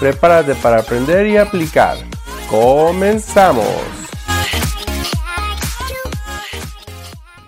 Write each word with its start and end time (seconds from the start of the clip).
Prepárate 0.00 0.56
para 0.56 0.80
aprender 0.80 1.26
y 1.28 1.36
aplicar. 1.36 1.96
¡Comenzamos! 2.50 3.64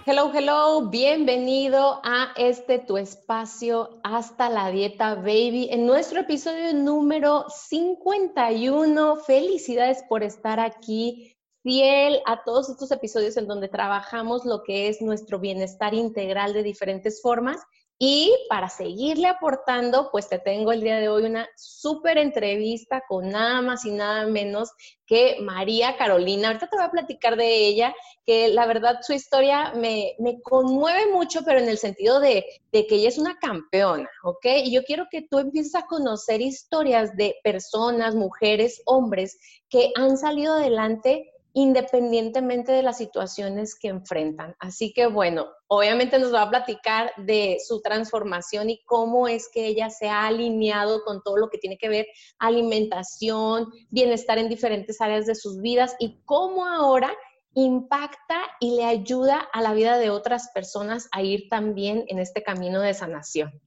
Hello, 0.07 0.31
hello, 0.33 0.89
bienvenido 0.89 2.01
a 2.05 2.29
este 2.37 2.79
tu 2.79 2.97
espacio 2.97 3.99
hasta 4.05 4.49
la 4.49 4.71
dieta 4.71 5.17
baby 5.17 5.69
en 5.73 5.87
nuestro 5.87 6.21
episodio 6.21 6.73
número 6.73 7.47
51. 7.49 9.17
Felicidades 9.17 10.05
por 10.09 10.23
estar 10.23 10.61
aquí 10.61 11.37
fiel 11.65 12.21
a 12.27 12.45
todos 12.45 12.69
estos 12.69 12.93
episodios 12.93 13.37
en 13.37 13.49
donde 13.49 13.67
trabajamos 13.67 14.45
lo 14.45 14.63
que 14.63 14.89
es 14.89 15.03
nuestro 15.03 15.41
bienestar 15.41 15.95
integral 15.95 16.53
de 16.53 16.63
diferentes 16.63 17.21
formas. 17.21 17.61
Y 17.99 18.31
para 18.51 18.69
seguirle 18.69 19.27
aportando, 19.27 20.11
pues 20.13 20.29
te 20.29 20.39
tengo 20.39 20.71
el 20.71 20.83
día 20.83 20.97
de 20.97 21.09
hoy 21.09 21.25
una 21.25 21.49
súper 21.57 22.19
entrevista 22.19 23.03
con 23.09 23.31
nada 23.31 23.63
más 23.63 23.87
y 23.87 23.91
nada 23.91 24.27
menos 24.27 24.71
que 25.07 25.39
María 25.41 25.97
Carolina. 25.97 26.49
Ahorita 26.49 26.67
te 26.67 26.77
voy 26.77 26.85
a 26.85 26.91
platicar 26.91 27.37
de 27.37 27.67
ella, 27.67 27.95
que 28.27 28.49
la 28.49 28.67
verdad 28.67 28.99
su 29.01 29.15
historia 29.15 29.73
me, 29.75 30.15
conmueve 30.43 31.11
mucho, 31.11 31.41
pero 31.43 31.59
en 31.59 31.71
el 31.71 31.79
sentido 31.79 32.21
de, 32.21 32.45
de, 32.71 32.87
que 32.87 32.97
ella 32.97 33.09
es 33.09 33.17
una 33.17 33.39
campeona, 33.39 34.11
¿ok? 34.25 34.45
Y 34.65 34.75
yo 34.75 34.83
quiero 34.85 35.07
que 35.11 35.23
tú 35.23 35.39
empieces 35.39 35.75
a 35.75 35.87
conocer 35.87 36.43
historias 36.43 37.17
de 37.17 37.37
personas, 37.43 38.15
mujeres, 38.15 38.83
hombres 38.85 39.39
que 39.71 39.93
han 39.97 40.19
salido 40.19 40.55
adelante 40.55 41.33
independientemente 41.57 42.71
de 42.71 42.83
las 42.83 42.99
situaciones 42.99 43.75
que 43.75 43.89
enfrentan. 43.89 44.55
Así 44.59 44.93
que 44.93 45.07
bueno, 45.07 45.47
obviamente 45.69 46.19
nos 46.19 46.35
va 46.35 46.43
a 46.43 46.51
platicar 46.51 47.13
de 47.17 47.57
su 47.67 47.81
transformación 47.81 48.69
y 48.69 48.85
cómo 48.85 49.27
es 49.27 49.49
que 49.51 49.67
ella 49.67 49.89
se 49.89 50.07
ha 50.07 50.27
alineado 50.27 51.03
con 51.03 51.23
todo 51.23 51.39
lo 51.39 51.49
que 51.49 51.57
tiene 51.57 51.79
que 51.79 51.89
ver 51.89 52.07
alimentación, 52.39 53.73
bienestar 53.89 54.37
en 54.37 54.51
diferentes 54.51 55.01
áreas 55.01 55.25
de 55.25 55.35
sus 55.35 55.59
vidas 55.63 55.97
y 55.99 56.21
cómo 56.27 56.67
ahora 56.67 57.11
impacta 57.55 58.43
y 58.61 58.77
le 58.77 58.85
ayuda 58.85 59.39
a 59.51 59.63
la 59.63 59.73
vida 59.73 59.97
de 59.97 60.11
otras 60.11 60.51
personas 60.53 61.09
a 61.11 61.23
ir 61.23 61.49
también 61.49 62.05
en 62.09 62.19
este 62.19 62.43
camino 62.43 62.83
de 62.83 62.93
sanación. 62.93 63.63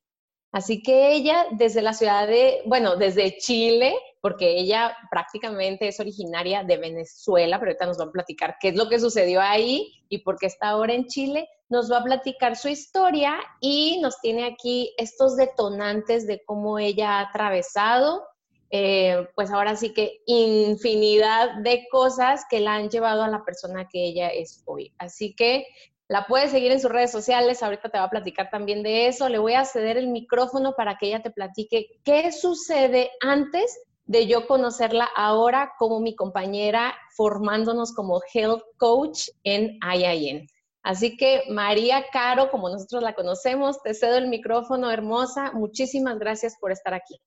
Así 0.51 0.81
que 0.81 1.13
ella 1.13 1.45
desde 1.51 1.81
la 1.81 1.93
ciudad 1.93 2.27
de, 2.27 2.61
bueno, 2.65 2.95
desde 2.95 3.37
Chile, 3.37 3.93
porque 4.21 4.57
ella 4.57 4.95
prácticamente 5.11 5.87
es 5.87 5.99
originaria 5.99 6.63
de 6.63 6.77
Venezuela, 6.77 7.59
pero 7.59 7.71
ahorita 7.71 7.85
nos 7.85 7.99
va 7.99 8.05
a 8.05 8.11
platicar 8.11 8.55
qué 8.59 8.69
es 8.69 8.75
lo 8.75 8.89
que 8.89 8.99
sucedió 8.99 9.41
ahí 9.41 9.93
y 10.09 10.19
por 10.19 10.37
qué 10.37 10.47
está 10.47 10.69
ahora 10.69 10.93
en 10.93 11.05
Chile, 11.05 11.47
nos 11.69 11.91
va 11.91 11.99
a 11.99 12.03
platicar 12.03 12.55
su 12.55 12.67
historia 12.67 13.39
y 13.61 13.99
nos 14.01 14.19
tiene 14.21 14.45
aquí 14.45 14.91
estos 14.97 15.37
detonantes 15.37 16.25
de 16.25 16.43
cómo 16.43 16.79
ella 16.79 17.19
ha 17.19 17.29
atravesado, 17.29 18.23
eh, 18.71 19.27
pues 19.35 19.51
ahora 19.51 19.75
sí 19.75 19.93
que 19.93 20.21
infinidad 20.25 21.61
de 21.63 21.87
cosas 21.91 22.43
que 22.49 22.59
la 22.59 22.73
han 22.73 22.89
llevado 22.89 23.23
a 23.23 23.29
la 23.29 23.43
persona 23.43 23.87
que 23.87 24.03
ella 24.03 24.29
es 24.29 24.63
hoy. 24.65 24.93
Así 24.97 25.35
que 25.35 25.67
la 26.09 26.25
puedes 26.25 26.49
seguir 26.49 26.71
en 26.71 26.81
sus 26.81 26.91
redes 26.91 27.11
sociales, 27.11 27.61
ahorita 27.61 27.89
te 27.89 27.99
va 27.99 28.05
a 28.05 28.09
platicar 28.09 28.49
también 28.49 28.81
de 28.81 29.05
eso. 29.07 29.29
Le 29.29 29.37
voy 29.37 29.53
a 29.53 29.63
ceder 29.63 29.95
el 29.95 30.07
micrófono 30.07 30.73
para 30.75 30.97
que 30.97 31.07
ella 31.07 31.21
te 31.21 31.29
platique 31.29 32.01
qué 32.03 32.31
sucede 32.31 33.11
antes 33.21 33.79
de 34.05 34.25
yo 34.25 34.47
conocerla 34.47 35.07
ahora 35.15 35.73
como 35.77 35.99
mi 35.99 36.15
compañera 36.15 36.95
formándonos 37.15 37.93
como 37.93 38.21
health 38.33 38.63
coach 38.77 39.29
en 39.43 39.77
IIN. 39.83 40.47
Así 40.81 41.15
que 41.15 41.43
María 41.51 42.03
Caro, 42.11 42.49
como 42.49 42.69
nosotros 42.69 43.03
la 43.03 43.13
conocemos, 43.13 43.79
te 43.83 43.93
cedo 43.93 44.17
el 44.17 44.29
micrófono, 44.29 44.89
hermosa. 44.89 45.51
Muchísimas 45.51 46.17
gracias 46.17 46.55
por 46.59 46.71
estar 46.71 46.95
aquí. 46.95 47.21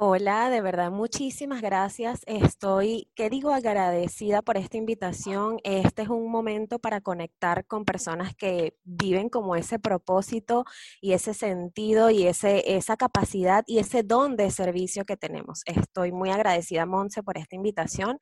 Hola, 0.00 0.48
de 0.48 0.60
verdad, 0.60 0.92
muchísimas 0.92 1.60
gracias. 1.60 2.20
Estoy, 2.26 3.10
¿qué 3.16 3.28
digo? 3.30 3.50
Agradecida 3.52 4.42
por 4.42 4.56
esta 4.56 4.76
invitación. 4.76 5.58
Este 5.64 6.02
es 6.02 6.08
un 6.08 6.30
momento 6.30 6.78
para 6.78 7.00
conectar 7.00 7.66
con 7.66 7.84
personas 7.84 8.32
que 8.36 8.76
viven 8.84 9.28
como 9.28 9.56
ese 9.56 9.80
propósito 9.80 10.64
y 11.00 11.14
ese 11.14 11.34
sentido 11.34 12.10
y 12.10 12.28
ese, 12.28 12.76
esa 12.76 12.96
capacidad 12.96 13.64
y 13.66 13.78
ese 13.80 14.04
don 14.04 14.36
de 14.36 14.52
servicio 14.52 15.04
que 15.04 15.16
tenemos. 15.16 15.62
Estoy 15.66 16.12
muy 16.12 16.30
agradecida, 16.30 16.86
Monse, 16.86 17.24
por 17.24 17.36
esta 17.36 17.56
invitación. 17.56 18.20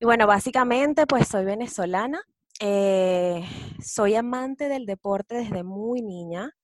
Y 0.00 0.04
bueno, 0.04 0.26
básicamente, 0.26 1.06
pues 1.06 1.28
soy 1.28 1.46
venezolana. 1.46 2.22
Eh, 2.60 3.42
soy 3.82 4.16
amante 4.16 4.68
del 4.68 4.84
deporte 4.86 5.36
desde 5.36 5.62
muy 5.64 6.02
niña. 6.02 6.54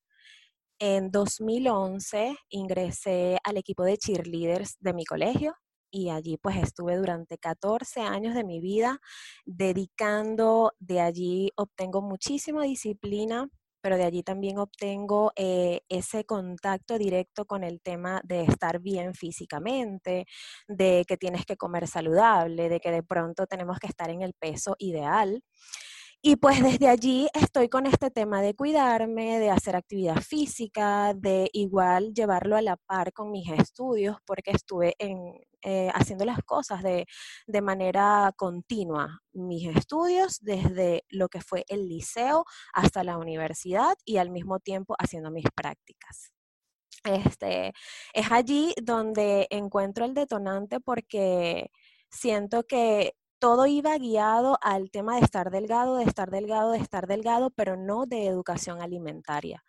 En 0.78 1.10
2011 1.10 2.37
ingresé 2.50 3.38
al 3.44 3.56
equipo 3.56 3.82
de 3.84 3.97
cheerleaders 3.97 4.76
de 4.81 4.92
mi 4.92 5.06
colegio 5.06 5.54
y 5.91 6.10
allí 6.10 6.37
pues 6.37 6.56
estuve 6.56 6.97
durante 6.97 7.38
14 7.38 8.03
años 8.03 8.34
de 8.34 8.44
mi 8.44 8.60
vida 8.60 9.00
dedicando, 9.47 10.72
de 10.78 11.00
allí 11.00 11.50
obtengo 11.56 12.03
muchísima 12.03 12.64
disciplina, 12.64 13.48
pero 13.81 13.97
de 13.97 14.04
allí 14.04 14.22
también 14.22 14.59
obtengo 14.59 15.32
eh, 15.37 15.81
ese 15.88 16.25
contacto 16.26 16.98
directo 16.98 17.47
con 17.47 17.64
el 17.64 17.81
tema 17.81 18.20
de 18.25 18.43
estar 18.43 18.81
bien 18.81 19.14
físicamente, 19.14 20.26
de 20.69 21.04
que 21.08 21.16
tienes 21.16 21.47
que 21.47 21.56
comer 21.56 21.87
saludable, 21.88 22.69
de 22.69 22.81
que 22.81 22.91
de 22.91 23.03
pronto 23.03 23.47
tenemos 23.47 23.78
que 23.78 23.87
estar 23.87 24.10
en 24.10 24.20
el 24.20 24.34
peso 24.34 24.76
ideal. 24.78 25.43
Y 26.28 26.34
pues 26.34 26.60
desde 26.60 26.88
allí 26.88 27.28
estoy 27.34 27.69
con 27.69 27.87
este 27.87 28.10
tema 28.10 28.42
de 28.42 28.56
cuidarme, 28.56 29.38
de 29.38 29.48
hacer 29.48 29.76
actividad 29.76 30.16
física, 30.16 31.14
de 31.14 31.48
igual 31.53 32.14
llevarlo 32.14 32.56
a 32.56 32.62
la 32.62 32.76
par 32.76 33.12
con 33.12 33.31
mis 33.31 33.48
estudios, 33.53 34.16
porque 34.26 34.50
estuve 34.50 34.97
eh, 34.98 35.88
haciendo 35.94 36.25
las 36.25 36.41
cosas 36.42 36.82
de, 36.82 37.06
de, 37.47 37.60
manera 37.62 38.32
continua. 38.37 39.20
Mis 39.34 39.69
estudios 39.69 40.38
desde 40.41 41.04
lo 41.10 41.28
que 41.28 41.41
fue 41.41 41.64
el 41.69 41.88
liceo 41.88 42.44
hasta 42.72 43.04
la 43.04 43.19
universidad 43.19 43.94
y 44.04 44.16
al 44.16 44.31
mismo 44.31 44.58
tiempo 44.58 44.97
haciendo 44.98 45.31
mis 45.31 45.47
prácticas. 45.54 46.32
Este, 47.04 47.72
es 48.12 48.32
allí 48.32 48.75
donde 48.82 49.47
encuentro 49.50 50.04
el 50.04 50.14
detonante 50.14 50.81
porque 50.81 51.70
siento 52.10 52.64
que 52.64 53.12
todo 53.39 53.67
iba 53.67 53.97
guiado 53.99 54.59
al 54.63 54.91
tema 54.91 55.17
de 55.17 55.23
estar 55.23 55.51
delgado, 55.51 55.97
de 55.97 56.05
estar 56.05 56.31
delgado, 56.31 56.73
de 56.73 56.79
estar 56.79 57.07
delgado, 57.07 57.51
pero 57.51 57.77
no 57.77 58.07
de 58.07 58.27
educación 58.27 58.81
alimentaria. 58.83 59.65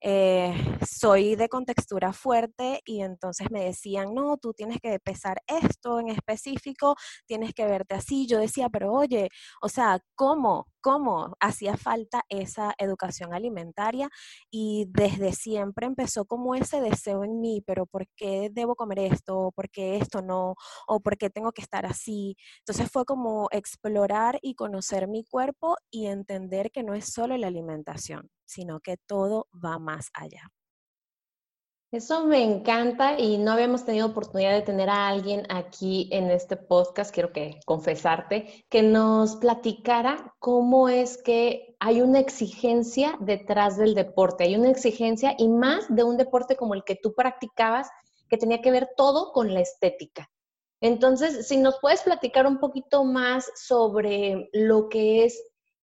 Eh, 0.00 0.54
soy 0.88 1.34
de 1.34 1.48
contextura 1.48 2.12
fuerte 2.12 2.80
y 2.84 3.02
entonces 3.02 3.50
me 3.50 3.64
decían, 3.64 4.14
no, 4.14 4.36
tú 4.36 4.52
tienes 4.54 4.80
que 4.80 4.98
pesar 5.00 5.42
esto 5.46 5.98
en 5.98 6.08
específico, 6.08 6.94
tienes 7.26 7.52
que 7.54 7.66
verte 7.66 7.94
así. 7.94 8.26
Yo 8.26 8.38
decía, 8.38 8.68
pero 8.68 8.92
oye, 8.92 9.28
o 9.60 9.68
sea, 9.68 10.00
¿cómo? 10.14 10.66
¿Cómo 10.80 11.36
hacía 11.40 11.76
falta 11.76 12.22
esa 12.28 12.74
educación 12.78 13.34
alimentaria? 13.34 14.08
Y 14.50 14.86
desde 14.90 15.32
siempre 15.32 15.86
empezó 15.86 16.24
como 16.26 16.54
ese 16.54 16.80
deseo 16.80 17.24
en 17.24 17.40
mí, 17.40 17.62
pero 17.66 17.86
¿por 17.86 18.06
qué 18.16 18.50
debo 18.52 18.76
comer 18.76 19.00
esto? 19.00 19.52
¿Por 19.54 19.68
qué 19.70 19.96
esto 19.96 20.22
no? 20.22 20.54
¿O 20.86 21.00
por 21.00 21.16
qué 21.18 21.30
tengo 21.30 21.52
que 21.52 21.62
estar 21.62 21.86
así? 21.86 22.36
Entonces 22.60 22.90
fue 22.90 23.04
como 23.04 23.48
explorar 23.50 24.38
y 24.42 24.54
conocer 24.54 25.08
mi 25.08 25.24
cuerpo 25.24 25.76
y 25.90 26.06
entender 26.06 26.70
que 26.70 26.82
no 26.84 26.94
es 26.94 27.12
solo 27.12 27.36
la 27.36 27.48
alimentación 27.48 28.30
sino 28.48 28.80
que 28.80 28.96
todo 28.96 29.46
va 29.52 29.78
más 29.78 30.08
allá. 30.14 30.50
Eso 31.90 32.26
me 32.26 32.44
encanta 32.44 33.18
y 33.18 33.38
no 33.38 33.52
habíamos 33.52 33.86
tenido 33.86 34.08
oportunidad 34.08 34.52
de 34.52 34.60
tener 34.60 34.90
a 34.90 35.08
alguien 35.08 35.46
aquí 35.48 36.10
en 36.12 36.30
este 36.30 36.58
podcast, 36.58 37.14
quiero 37.14 37.32
que 37.32 37.60
confesarte, 37.64 38.66
que 38.68 38.82
nos 38.82 39.36
platicara 39.36 40.34
cómo 40.38 40.90
es 40.90 41.16
que 41.16 41.76
hay 41.80 42.02
una 42.02 42.18
exigencia 42.18 43.16
detrás 43.20 43.78
del 43.78 43.94
deporte, 43.94 44.44
hay 44.44 44.56
una 44.56 44.68
exigencia 44.68 45.34
y 45.38 45.48
más 45.48 45.86
de 45.88 46.04
un 46.04 46.18
deporte 46.18 46.56
como 46.56 46.74
el 46.74 46.84
que 46.84 46.96
tú 46.96 47.14
practicabas, 47.14 47.88
que 48.28 48.36
tenía 48.36 48.60
que 48.60 48.70
ver 48.70 48.90
todo 48.94 49.32
con 49.32 49.54
la 49.54 49.60
estética. 49.60 50.30
Entonces, 50.82 51.48
si 51.48 51.56
nos 51.56 51.80
puedes 51.80 52.02
platicar 52.02 52.46
un 52.46 52.58
poquito 52.58 53.02
más 53.02 53.50
sobre 53.56 54.50
lo 54.52 54.90
que 54.90 55.24
es 55.24 55.42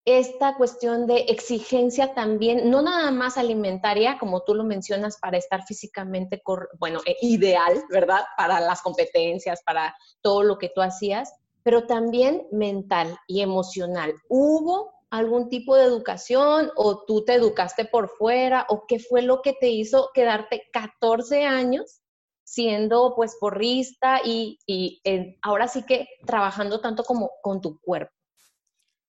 esta 0.04 0.56
cuestión 0.56 1.06
de 1.06 1.20
exigencia 1.28 2.12
también, 2.14 2.70
no 2.70 2.82
nada 2.82 3.10
más 3.10 3.38
alimentaria, 3.38 4.18
como 4.18 4.42
tú 4.42 4.54
lo 4.54 4.64
mencionas, 4.64 5.16
para 5.18 5.38
estar 5.38 5.64
físicamente, 5.64 6.42
bueno, 6.78 7.00
eh, 7.06 7.16
ideal, 7.22 7.82
¿verdad? 7.90 8.22
Para 8.36 8.60
las 8.60 8.82
competencias, 8.82 9.62
para 9.64 9.96
todo 10.20 10.42
lo 10.42 10.58
que 10.58 10.68
tú 10.68 10.82
hacías, 10.82 11.32
pero 11.62 11.86
también 11.86 12.46
mental 12.52 13.16
y 13.26 13.40
emocional. 13.40 14.14
¿Hubo 14.28 14.92
algún 15.08 15.48
tipo 15.48 15.76
de 15.76 15.84
educación 15.84 16.70
o 16.76 17.04
tú 17.06 17.24
te 17.24 17.34
educaste 17.34 17.84
por 17.86 18.10
fuera 18.10 18.66
o 18.68 18.86
qué 18.86 18.98
fue 18.98 19.22
lo 19.22 19.40
que 19.40 19.54
te 19.54 19.68
hizo 19.68 20.10
quedarte 20.12 20.64
14 20.72 21.44
años 21.44 22.02
siendo 22.42 23.14
pues 23.16 23.36
porrista 23.40 24.20
y, 24.22 24.58
y 24.66 25.00
ahora 25.40 25.66
sí 25.66 25.84
que 25.84 26.08
trabajando 26.26 26.80
tanto 26.80 27.04
como 27.04 27.30
con 27.42 27.60
tu 27.60 27.80
cuerpo? 27.80 28.13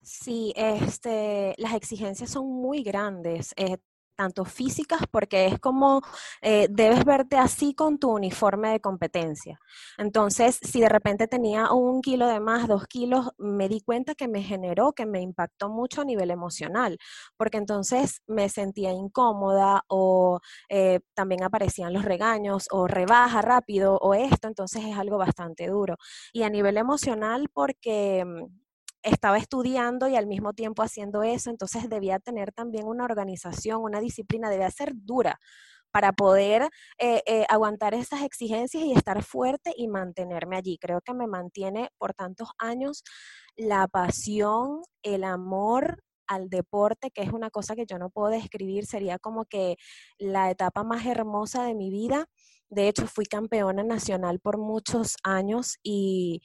Sí, 0.05 0.53
este, 0.55 1.55
las 1.57 1.73
exigencias 1.73 2.29
son 2.29 2.47
muy 2.47 2.83
grandes. 2.83 3.53
Eh, 3.57 3.77
tanto 4.17 4.45
físicas, 4.45 5.01
porque 5.11 5.45
es 5.47 5.59
como 5.59 6.01
eh, 6.41 6.67
debes 6.69 7.03
verte 7.03 7.35
así 7.37 7.73
con 7.73 7.97
tu 7.99 8.11
uniforme 8.11 8.69
de 8.69 8.79
competencia. 8.79 9.59
Entonces, 9.97 10.57
si 10.61 10.79
de 10.79 10.87
repente 10.87 11.27
tenía 11.27 11.73
un 11.73 12.01
kilo 12.01 12.27
de 12.27 12.39
más, 12.39 12.69
dos 12.69 12.87
kilos, 12.87 13.31
me 13.37 13.67
di 13.67 13.81
cuenta 13.81 14.15
que 14.15 14.29
me 14.29 14.41
generó, 14.41 14.93
que 14.93 15.05
me 15.05 15.19
impactó 15.21 15.67
mucho 15.69 15.99
a 16.01 16.05
nivel 16.05 16.31
emocional, 16.31 16.97
porque 17.35 17.57
entonces 17.57 18.21
me 18.25 18.47
sentía 18.47 18.93
incómoda 18.93 19.83
o 19.89 20.39
eh, 20.69 21.01
también 21.13 21.43
aparecían 21.43 21.91
los 21.93 22.05
regaños 22.05 22.67
o 22.71 22.87
rebaja 22.87 23.41
rápido 23.41 23.97
o 23.97 24.13
esto, 24.13 24.47
entonces 24.47 24.85
es 24.85 24.97
algo 24.97 25.17
bastante 25.17 25.67
duro. 25.67 25.97
Y 26.31 26.43
a 26.43 26.49
nivel 26.49 26.77
emocional, 26.77 27.49
porque 27.53 28.23
mm, 28.25 28.64
estaba 29.05 29.37
estudiando 29.37 30.07
y 30.07 30.15
al 30.15 30.27
mismo 30.27 30.53
tiempo 30.53 30.83
haciendo 30.83 31.23
eso, 31.23 31.49
entonces 31.49 31.87
debía 31.89 32.19
tener 32.19 32.51
también 32.51 32.87
una 32.87 33.05
organización, 33.05 33.81
una 33.81 34.01
disciplina, 34.01 34.49
debía 34.49 34.69
ser 34.71 34.91
dura 34.95 35.39
para 35.91 36.11
poder 36.11 36.63
eh, 36.97 37.21
eh, 37.25 37.45
aguantar 37.47 37.93
esas 37.93 38.23
exigencias 38.23 38.83
y 38.83 38.91
estar 38.91 39.23
fuerte 39.23 39.73
y 39.77 39.87
mantenerme 39.87 40.57
allí. 40.57 40.77
Creo 40.77 40.99
que 40.99 41.13
me 41.13 41.25
mantiene 41.25 41.89
por 41.97 42.13
tantos 42.13 42.49
años 42.57 43.01
la 43.55 43.87
pasión, 43.87 44.81
el 45.03 45.23
amor 45.23 46.03
al 46.27 46.49
deporte, 46.49 47.11
que 47.11 47.21
es 47.21 47.31
una 47.31 47.49
cosa 47.49 47.75
que 47.75 47.85
yo 47.85 47.97
no 47.97 48.09
puedo 48.09 48.29
describir, 48.29 48.85
sería 48.85 49.19
como 49.19 49.45
que 49.45 49.77
la 50.17 50.49
etapa 50.51 50.83
más 50.83 51.05
hermosa 51.05 51.63
de 51.63 51.75
mi 51.75 51.89
vida. 51.89 52.25
De 52.69 52.89
hecho, 52.89 53.07
fui 53.07 53.25
campeona 53.25 53.83
nacional 53.83 54.39
por 54.39 54.57
muchos 54.57 55.15
años 55.23 55.77
y 55.83 56.41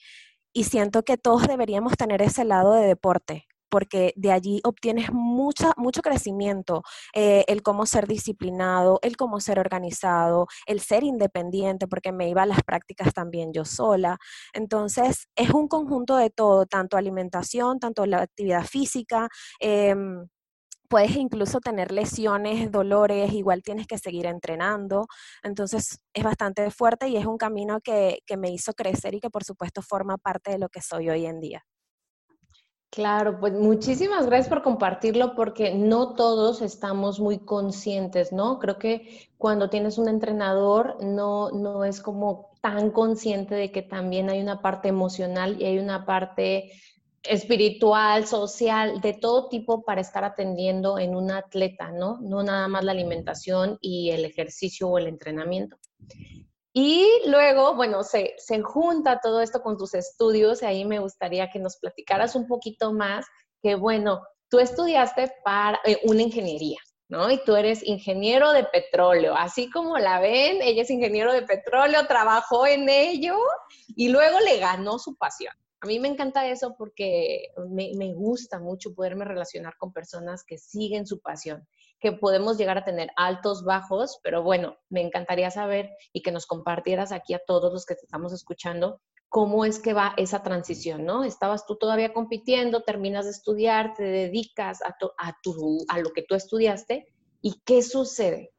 y 0.52 0.64
siento 0.64 1.02
que 1.02 1.17
todos 1.17 1.47
deberíamos 1.47 1.97
tener 1.97 2.23
ese 2.23 2.44
lado 2.44 2.73
de 2.73 2.87
deporte 2.87 3.47
porque 3.70 4.12
de 4.17 4.32
allí 4.32 4.61
obtienes 4.64 5.12
mucha, 5.12 5.73
mucho 5.76 6.02
crecimiento, 6.02 6.82
eh, 7.14 7.44
el 7.49 7.62
cómo 7.62 7.87
ser 7.87 8.06
disciplinado, 8.06 8.99
el 9.02 9.17
cómo 9.17 9.41
ser 9.41 9.58
organizado, 9.58 10.49
el 10.67 10.81
ser 10.81 11.05
independiente, 11.05 11.87
porque 11.87 12.12
me 12.12 12.29
iba 12.29 12.43
a 12.43 12.47
las 12.47 12.62
prácticas 12.64 13.14
también 13.14 13.52
yo 13.52 13.64
sola. 13.64 14.19
Entonces, 14.52 15.29
es 15.37 15.50
un 15.50 15.69
conjunto 15.69 16.17
de 16.17 16.31
todo, 16.31 16.67
tanto 16.67 16.97
alimentación, 16.97 17.79
tanto 17.79 18.05
la 18.06 18.23
actividad 18.23 18.64
física. 18.67 19.29
Em, 19.61 20.26
puedes 20.90 21.14
incluso 21.14 21.60
tener 21.60 21.92
lesiones, 21.92 22.70
dolores, 22.72 23.32
igual 23.32 23.62
tienes 23.62 23.87
que 23.87 23.96
seguir 23.96 24.26
entrenando. 24.26 25.06
Entonces 25.44 26.00
es 26.12 26.25
bastante 26.25 26.69
fuerte 26.72 27.08
y 27.08 27.16
es 27.16 27.25
un 27.25 27.38
camino 27.38 27.81
que, 27.81 28.19
me 28.37 28.50
hizo 28.50 28.72
crecer 28.72 29.14
y 29.14 29.20
que 29.20 29.31
por 29.31 29.44
supuesto 29.44 29.82
forma 29.82 30.16
parte 30.19 30.50
de 30.50 30.58
lo 30.58 30.69
que 30.69 30.81
soy 30.82 31.08
hoy 31.08 31.26
en 31.26 31.40
día. 31.40 31.64
Claro, 32.90 33.38
pues 33.38 33.52
muchísimas 33.52 34.26
gracias 34.26 34.48
por 34.48 34.62
compartirlo 34.62 35.37
porque 35.37 35.75
no 35.75 36.14
todos 36.14 36.60
estamos 36.60 37.20
muy 37.20 37.38
conscientes, 37.38 38.32
¿no? 38.32 38.58
Creo 38.58 38.78
que 38.78 39.31
cuando 39.38 39.70
tienes 39.70 39.96
un 39.96 40.08
entrenador 40.08 40.96
no, 41.00 41.50
no 41.50 41.84
es 41.84 42.00
como 42.00 42.50
tan 42.60 42.90
consciente 42.90 43.54
de 43.54 43.70
que 43.70 43.82
también 43.82 44.28
hay 44.28 44.40
una 44.40 44.60
parte 44.60 44.88
emocional 44.88 45.60
y 45.60 45.66
hay 45.66 45.78
una 45.78 46.04
parte 46.04 46.72
espiritual, 47.22 48.26
social, 48.26 49.00
de 49.00 49.12
todo 49.12 49.49
tipo 49.49 49.82
para 49.82 50.00
estar 50.00 50.25
atendiendo 50.25 50.99
en 50.99 51.14
un 51.14 51.31
atleta, 51.31 51.90
¿no? 51.90 52.19
No 52.20 52.43
nada 52.43 52.69
más 52.69 52.84
la 52.84 52.93
alimentación 52.93 53.78
y 53.81 54.11
el 54.11 54.25
ejercicio 54.25 54.88
o 54.88 54.99
el 54.99 55.06
entrenamiento. 55.06 55.76
Y 56.72 57.06
luego, 57.26 57.75
bueno, 57.75 58.05
se, 58.05 58.34
se 58.38 58.61
junta 58.62 59.20
todo 59.20 59.40
esto 59.40 59.61
con 59.61 59.76
tus 59.76 59.94
estudios 59.94 60.62
y 60.62 60.67
ahí 60.67 60.84
me 60.84 61.00
gustaría 61.00 61.50
que 61.50 61.58
nos 61.58 61.76
platicaras 61.76 62.37
un 62.37 62.46
poquito 62.46 62.93
más 62.93 63.26
que, 63.61 63.75
bueno, 63.75 64.23
tú 64.49 64.58
estudiaste 64.58 65.32
para 65.44 65.81
eh, 65.84 65.99
una 66.05 66.23
ingeniería, 66.23 66.78
¿no? 67.08 67.31
Y 67.31 67.43
tú 67.44 67.56
eres 67.56 67.87
ingeniero 67.87 68.52
de 68.52 68.64
petróleo, 68.64 69.34
así 69.34 69.69
como 69.70 69.99
la 69.99 70.20
ven, 70.20 70.62
ella 70.62 70.82
es 70.82 70.90
ingeniero 70.90 71.32
de 71.32 71.43
petróleo, 71.43 72.06
trabajó 72.06 72.66
en 72.66 72.88
ello 72.88 73.37
y 73.96 74.08
luego 74.08 74.38
le 74.40 74.58
ganó 74.58 74.99
su 74.99 75.16
pasión. 75.16 75.52
A 75.82 75.86
mí 75.86 75.98
me 75.98 76.08
encanta 76.08 76.46
eso 76.46 76.74
porque 76.76 77.52
me, 77.70 78.12
gusta 78.14 78.58
mucho 78.58 78.94
poderme 78.94 79.24
relacionar 79.24 79.76
con 79.78 79.92
personas 79.92 80.44
que 80.44 80.58
siguen 80.58 81.06
su 81.06 81.20
pasión, 81.20 81.66
que 81.98 82.12
podemos 82.12 82.58
llegar 82.58 82.76
a 82.76 82.84
tener 82.84 83.10
altos, 83.16 83.64
bajos, 83.64 84.20
pero 84.22 84.42
bueno, 84.42 84.76
me 84.90 85.00
encantaría 85.00 85.50
saber 85.50 85.90
y 86.12 86.20
que 86.22 86.32
nos 86.32 86.46
compartieras 86.46 87.12
aquí 87.12 87.32
a 87.32 87.42
todos 87.46 87.72
los 87.72 87.86
que 87.86 87.94
te 87.94 88.04
estamos 88.04 88.32
escuchando 88.32 89.00
cómo 89.30 89.64
es 89.64 89.78
que 89.78 89.94
va 89.94 90.12
esa 90.16 90.42
transición, 90.42 91.04
¿no? 91.06 91.22
Estabas 91.22 91.64
tú 91.64 91.76
todavía 91.76 92.12
compitiendo, 92.12 92.82
terminas 92.82 93.26
de 93.26 93.30
estudiar, 93.30 93.94
te 93.94 94.02
dedicas 94.02 94.82
a, 94.82 94.96
a, 95.18 95.36
a 95.88 95.98
lo 96.00 96.10
que 96.10 96.22
tú 96.22 96.34
estudiaste 96.34 97.06
y 97.40 97.60
qué 97.64 97.80
sucede. 97.82 98.52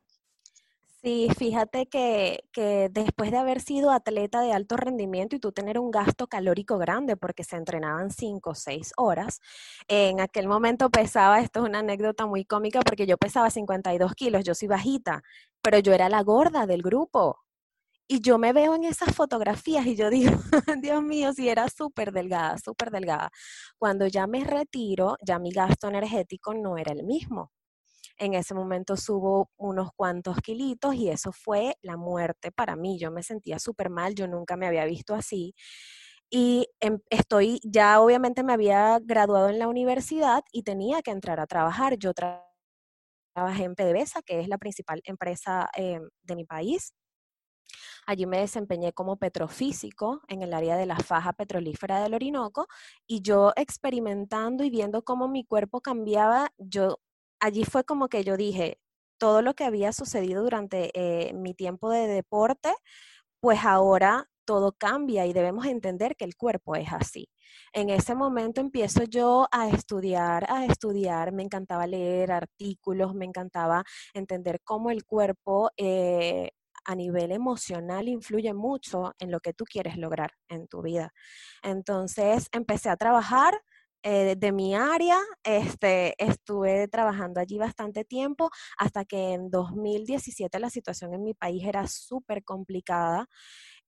Sí, 1.03 1.29
fíjate 1.35 1.87
que, 1.87 2.43
que, 2.51 2.89
después 2.91 3.31
de 3.31 3.37
haber 3.37 3.59
sido 3.59 3.89
atleta 3.89 4.41
de 4.41 4.53
alto 4.53 4.77
rendimiento 4.77 5.35
y 5.35 5.39
tú 5.39 5.51
tener 5.51 5.79
un 5.79 5.89
gasto 5.89 6.27
calórico 6.27 6.77
grande 6.77 7.17
porque 7.17 7.43
se 7.43 7.55
entrenaban 7.55 8.11
cinco 8.11 8.51
o 8.51 8.55
seis 8.55 8.93
horas, 8.97 9.39
en 9.87 10.19
aquel 10.19 10.47
momento 10.47 10.91
pesaba, 10.91 11.39
esto 11.39 11.61
es 11.61 11.65
una 11.69 11.79
anécdota 11.79 12.27
muy 12.27 12.45
cómica 12.45 12.81
porque 12.81 13.07
yo 13.07 13.17
pesaba 13.17 13.49
52 13.49 14.13
kilos, 14.13 14.43
yo 14.43 14.53
soy 14.53 14.67
bajita, 14.67 15.23
pero 15.63 15.79
yo 15.79 15.91
era 15.93 16.07
la 16.07 16.21
gorda 16.21 16.67
del 16.67 16.83
grupo. 16.83 17.39
Y 18.07 18.21
yo 18.21 18.37
me 18.37 18.53
veo 18.53 18.75
en 18.75 18.83
esas 18.85 19.15
fotografías 19.15 19.85
y 19.87 19.95
yo 19.95 20.09
digo, 20.09 20.31
Dios 20.81 21.03
mío, 21.03 21.33
si 21.33 21.49
era 21.49 21.69
súper 21.69 22.11
delgada, 22.11 22.57
súper 22.59 22.91
delgada. 22.91 23.31
Cuando 23.77 24.07
ya 24.07 24.27
me 24.27 24.43
retiro, 24.43 25.17
ya 25.25 25.39
mi 25.39 25.51
gasto 25.51 25.87
energético 25.89 26.53
no 26.53 26.77
era 26.77 26.91
el 26.93 27.03
mismo 27.03 27.51
en 28.17 28.33
ese 28.33 28.53
momento 28.53 28.97
subo 28.97 29.49
unos 29.57 29.89
cuantos 29.95 30.37
kilitos 30.41 30.95
y 30.95 31.09
eso 31.09 31.31
fue 31.31 31.75
la 31.81 31.97
muerte 31.97 32.51
para 32.51 32.75
mí. 32.75 32.99
Yo 32.99 33.11
me 33.11 33.23
sentía 33.23 33.59
súper 33.59 33.89
mal, 33.89 34.15
yo 34.15 34.27
nunca 34.27 34.57
me 34.57 34.67
había 34.67 34.85
visto 34.85 35.15
así. 35.15 35.53
Y 36.29 36.67
em, 36.79 36.99
estoy, 37.09 37.59
ya 37.63 37.99
obviamente 38.01 38.43
me 38.43 38.53
había 38.53 38.99
graduado 39.01 39.49
en 39.49 39.59
la 39.59 39.67
universidad 39.67 40.43
y 40.53 40.63
tenía 40.63 41.01
que 41.01 41.11
entrar 41.11 41.39
a 41.41 41.47
trabajar. 41.47 41.97
Yo 41.97 42.13
trabajé 42.13 43.63
en 43.63 43.75
PDVSA, 43.75 44.21
que 44.23 44.39
es 44.39 44.47
la 44.47 44.57
principal 44.57 45.01
empresa 45.05 45.69
em, 45.75 46.09
de 46.23 46.35
mi 46.35 46.45
país. 46.45 46.93
Allí 48.05 48.25
me 48.25 48.39
desempeñé 48.39 48.93
como 48.93 49.17
petrofísico 49.17 50.21
en 50.27 50.41
el 50.41 50.53
área 50.53 50.75
de 50.77 50.85
la 50.85 50.97
faja 50.97 51.33
petrolífera 51.33 52.01
del 52.01 52.13
Orinoco 52.13 52.67
y 53.07 53.21
yo 53.21 53.53
experimentando 53.55 54.63
y 54.63 54.69
viendo 54.69 55.03
cómo 55.03 55.27
mi 55.27 55.45
cuerpo 55.45 55.81
cambiaba, 55.81 56.51
yo 56.57 56.99
allí 57.41 57.65
fue 57.65 57.83
como 57.83 58.07
que 58.07 58.23
yo 58.23 58.37
dije, 58.37 58.79
todo 59.19 59.41
lo 59.41 59.53
que 59.55 59.65
había 59.65 59.93
sucedido 59.93 60.43
durante 60.43 60.91
eh, 60.95 61.33
mi 61.33 61.53
tiempo 61.53 61.89
de 61.91 62.07
deporte, 62.07 62.73
pues 63.41 63.59
ahora 63.65 64.27
todo 64.45 64.73
cambia 64.73 65.25
y 65.25 65.33
debemos 65.33 65.65
entender 65.65 66.15
que 66.15 66.25
el 66.25 66.35
cuerpo 66.35 66.75
es 66.75 66.91
así. 66.91 67.29
En 67.73 67.89
ese 67.89 68.15
momento 68.15 68.61
empiezo 68.61 69.03
yo 69.03 69.47
a 69.51 69.69
estudiar, 69.69 70.45
a 70.49 70.65
estudiar, 70.65 71.31
me 71.33 71.43
encantaba 71.43 71.87
leer 71.87 72.31
artículos, 72.31 73.13
me 73.15 73.25
encantaba 73.25 73.83
entender 74.13 74.61
cómo 74.63 74.89
el 74.89 75.05
cuerpo 75.05 75.71
eh, 75.77 76.51
a 76.85 76.95
nivel 76.95 77.31
emocional 77.31 78.07
influye 78.07 78.53
mucho 78.53 79.13
en 79.19 79.31
lo 79.31 79.39
que 79.39 79.53
tú 79.53 79.65
quieres 79.65 79.97
lograr 79.97 80.31
en 80.49 80.67
tu 80.67 80.81
vida. 80.81 81.13
Entonces 81.63 82.47
empecé 82.51 82.89
a 82.89 82.97
trabajar 82.97 83.61
eh, 84.03 84.35
de 84.37 84.51
mi 84.51 84.75
área, 84.75 85.19
este, 85.43 86.15
estuve 86.23 86.87
trabajando 86.87 87.39
allí 87.39 87.57
bastante 87.57 88.03
tiempo 88.05 88.49
hasta 88.77 89.05
que 89.05 89.33
en 89.33 89.49
2017 89.51 90.59
la 90.59 90.69
situación 90.69 91.13
en 91.13 91.23
mi 91.23 91.33
país 91.33 91.63
era 91.65 91.87
súper 91.87 92.43
complicada 92.43 93.27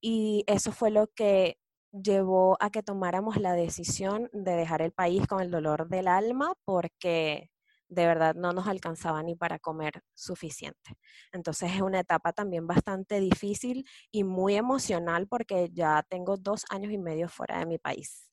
y 0.01 0.43
eso 0.48 0.72
fue 0.72 0.91
lo 0.91 1.08
que 1.15 1.58
llevó 1.91 2.58
a 2.62 2.70
que 2.72 2.84
tomáramos 2.84 3.38
la 3.38 3.53
decisión 3.53 4.29
de 4.34 4.53
dejar 4.55 4.82
el 4.82 4.91
país 4.91 5.27
con 5.27 5.41
el 5.41 5.51
dolor 5.51 5.89
del 5.89 6.08
alma 6.08 6.53
porque 6.65 7.50
de 7.89 8.08
verdad 8.08 8.36
no 8.36 8.53
nos 8.53 8.67
alcanzaba 8.67 9.22
ni 9.24 9.36
para 9.36 9.60
comer 9.60 10.01
suficiente. 10.15 10.96
Entonces 11.32 11.72
es 11.74 11.82
una 11.82 12.00
etapa 12.00 12.34
también 12.34 12.67
bastante 12.67 13.20
difícil 13.20 13.86
y 14.12 14.24
muy 14.24 14.55
emocional 14.55 15.27
porque 15.27 15.70
ya 15.74 16.03
tengo 16.10 16.38
dos 16.38 16.65
años 16.70 16.91
y 16.91 16.98
medio 16.98 17.29
fuera 17.29 17.60
de 17.60 17.65
mi 17.67 17.77
país. 17.77 18.32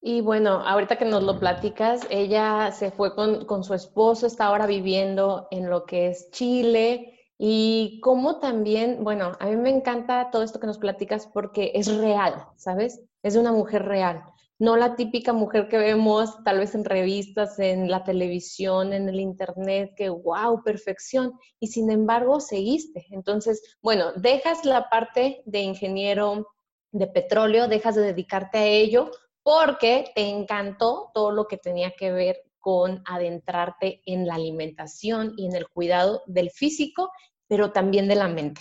Y 0.00 0.20
bueno, 0.20 0.62
ahorita 0.64 0.96
que 0.96 1.04
nos 1.04 1.22
lo 1.24 1.38
platicas, 1.40 2.06
ella 2.08 2.70
se 2.72 2.90
fue 2.90 3.14
con, 3.14 3.44
con 3.46 3.64
su 3.64 3.74
esposo, 3.74 4.26
está 4.26 4.46
ahora 4.46 4.66
viviendo 4.66 5.48
en 5.50 5.68
lo 5.68 5.86
que 5.86 6.08
es 6.08 6.30
Chile. 6.30 7.14
Y 7.36 8.00
cómo 8.00 8.38
también, 8.38 9.02
bueno, 9.04 9.32
a 9.38 9.46
mí 9.46 9.56
me 9.56 9.70
encanta 9.70 10.30
todo 10.30 10.42
esto 10.42 10.60
que 10.60 10.66
nos 10.66 10.78
platicas 10.78 11.26
porque 11.26 11.72
es 11.74 11.96
real, 11.96 12.46
¿sabes? 12.56 13.00
Es 13.22 13.36
una 13.36 13.52
mujer 13.52 13.84
real, 13.84 14.22
no 14.60 14.76
la 14.76 14.96
típica 14.96 15.32
mujer 15.32 15.68
que 15.68 15.78
vemos 15.78 16.42
tal 16.42 16.58
vez 16.58 16.74
en 16.74 16.84
revistas, 16.84 17.60
en 17.60 17.88
la 17.88 18.02
televisión, 18.02 18.92
en 18.92 19.08
el 19.08 19.20
internet, 19.20 19.92
que 19.96 20.08
wow, 20.08 20.62
perfección. 20.64 21.38
Y 21.60 21.68
sin 21.68 21.90
embargo, 21.90 22.40
seguiste. 22.40 23.06
Entonces, 23.10 23.78
bueno, 23.82 24.12
dejas 24.14 24.64
la 24.64 24.88
parte 24.88 25.42
de 25.46 25.60
ingeniero 25.60 26.48
de 26.90 27.06
petróleo, 27.06 27.68
dejas 27.68 27.94
de 27.94 28.02
dedicarte 28.02 28.58
a 28.58 28.66
ello 28.66 29.10
porque 29.48 30.04
te 30.14 30.28
encantó 30.28 31.10
todo 31.14 31.30
lo 31.30 31.46
que 31.46 31.56
tenía 31.56 31.92
que 31.92 32.12
ver 32.12 32.42
con 32.58 33.02
adentrarte 33.06 34.02
en 34.04 34.26
la 34.26 34.34
alimentación 34.34 35.32
y 35.38 35.46
en 35.46 35.56
el 35.56 35.66
cuidado 35.70 36.22
del 36.26 36.50
físico, 36.50 37.10
pero 37.46 37.72
también 37.72 38.08
de 38.08 38.14
la 38.14 38.28
mente. 38.28 38.60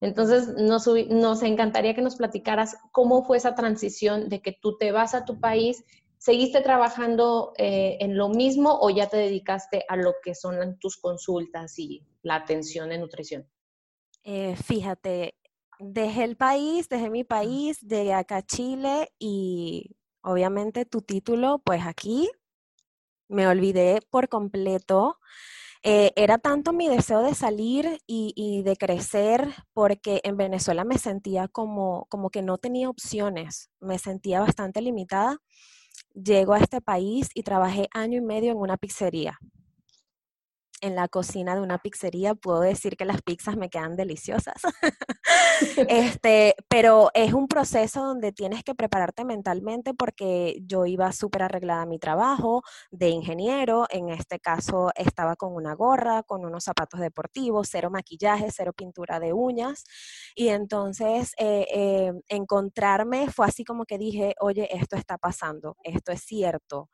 Entonces, 0.00 0.54
nos, 0.56 0.86
encantaría 1.42 1.96
que 1.96 2.00
nos 2.00 2.14
platicaras 2.14 2.76
cómo 2.92 3.24
fue 3.24 3.38
esa 3.38 3.56
transición 3.56 4.28
de 4.28 4.40
que 4.40 4.52
tú 4.52 4.78
te 4.78 4.92
vas 4.92 5.16
a 5.16 5.24
tu 5.24 5.40
país, 5.40 5.84
¿Seguiste 6.18 6.60
trabajando 6.60 7.54
eh, 7.56 7.96
en 7.98 8.14
lo 8.14 8.28
mismo 8.28 8.78
o 8.78 8.90
ya 8.90 9.08
te 9.08 9.16
dedicaste 9.16 9.86
a 9.88 9.96
lo 9.96 10.12
que 10.22 10.34
son 10.34 10.78
tus 10.78 10.98
consultas 10.98 11.78
y 11.78 12.04
la 12.20 12.34
atención 12.34 12.92
en 12.92 13.00
nutrición? 13.00 13.48
Eh, 14.24 14.54
fíjate, 14.54 15.34
dejé 15.78 16.24
el 16.24 16.36
país, 16.36 16.90
dejé 16.90 17.08
mi 17.08 17.24
país, 17.24 17.78
de 17.80 18.12
acá 18.12 18.36
a 18.36 18.42
Chile 18.42 19.08
y 19.18 19.96
obviamente 20.22 20.84
tu 20.84 21.02
título, 21.02 21.60
pues 21.64 21.82
aquí 21.86 22.28
me 23.28 23.46
olvidé 23.46 24.00
por 24.10 24.28
completo. 24.28 25.18
Eh, 25.82 26.12
era 26.16 26.38
tanto 26.38 26.72
mi 26.72 26.88
deseo 26.88 27.22
de 27.22 27.34
salir 27.34 28.00
y, 28.06 28.62
de 28.62 28.76
crecer 28.76 29.48
porque 29.72 30.20
en 30.24 30.36
Venezuela 30.36 30.84
me 30.84 30.98
sentía 30.98 31.48
como, 31.48 32.06
como 32.10 32.28
que 32.30 32.42
no 32.42 32.58
tenía 32.58 32.90
opciones, 32.90 33.70
me 33.80 33.98
sentía 33.98 34.40
bastante 34.40 34.82
limitada. 34.82 35.38
Llego 36.14 36.54
a 36.54 36.58
este 36.58 36.80
país 36.80 37.30
y 37.34 37.42
trabajé 37.42 37.88
año 37.92 38.18
y 38.18 38.20
medio 38.22 38.52
en 38.52 38.58
una 38.58 38.76
pizzería 38.76 39.38
en 40.80 40.94
la 40.94 41.08
cocina 41.08 41.54
de 41.54 41.60
una 41.60 41.78
pizzería, 41.78 42.34
puedo 42.34 42.60
decir 42.60 42.96
que 42.96 43.04
las 43.04 43.22
pizzas 43.22 43.56
me 43.56 43.70
quedan 43.70 43.96
deliciosas. 43.96 44.62
este, 45.88 46.54
pero 46.68 47.10
es 47.14 47.32
un 47.32 47.48
proceso 47.48 48.04
donde 48.04 48.32
tienes 48.32 48.64
que 48.64 48.74
prepararte 48.74 49.24
mentalmente 49.24 49.94
porque 49.94 50.60
yo 50.66 50.86
iba 50.86 51.12
súper 51.12 51.42
arreglada 51.42 51.82
a 51.82 51.86
mi 51.86 51.98
trabajo 51.98 52.62
de 52.90 53.08
ingeniero, 53.10 53.86
en 53.90 54.08
este 54.08 54.40
caso 54.40 54.90
estaba 54.94 55.36
con 55.36 55.54
una 55.54 55.74
gorra, 55.74 56.22
con 56.22 56.44
unos 56.44 56.64
zapatos 56.64 57.00
deportivos, 57.00 57.68
cero 57.70 57.90
maquillaje, 57.90 58.48
cero 58.50 58.72
pintura 58.72 59.20
de 59.20 59.32
uñas. 59.32 59.84
Y 60.34 60.48
entonces 60.48 61.32
eh, 61.38 61.66
eh, 61.72 62.12
encontrarme 62.28 63.30
fue 63.30 63.46
así 63.46 63.64
como 63.64 63.84
que 63.84 63.98
dije, 63.98 64.34
oye, 64.40 64.68
esto 64.76 64.96
está 64.96 65.18
pasando, 65.18 65.76
esto 65.84 66.12
es 66.12 66.22
cierto 66.22 66.88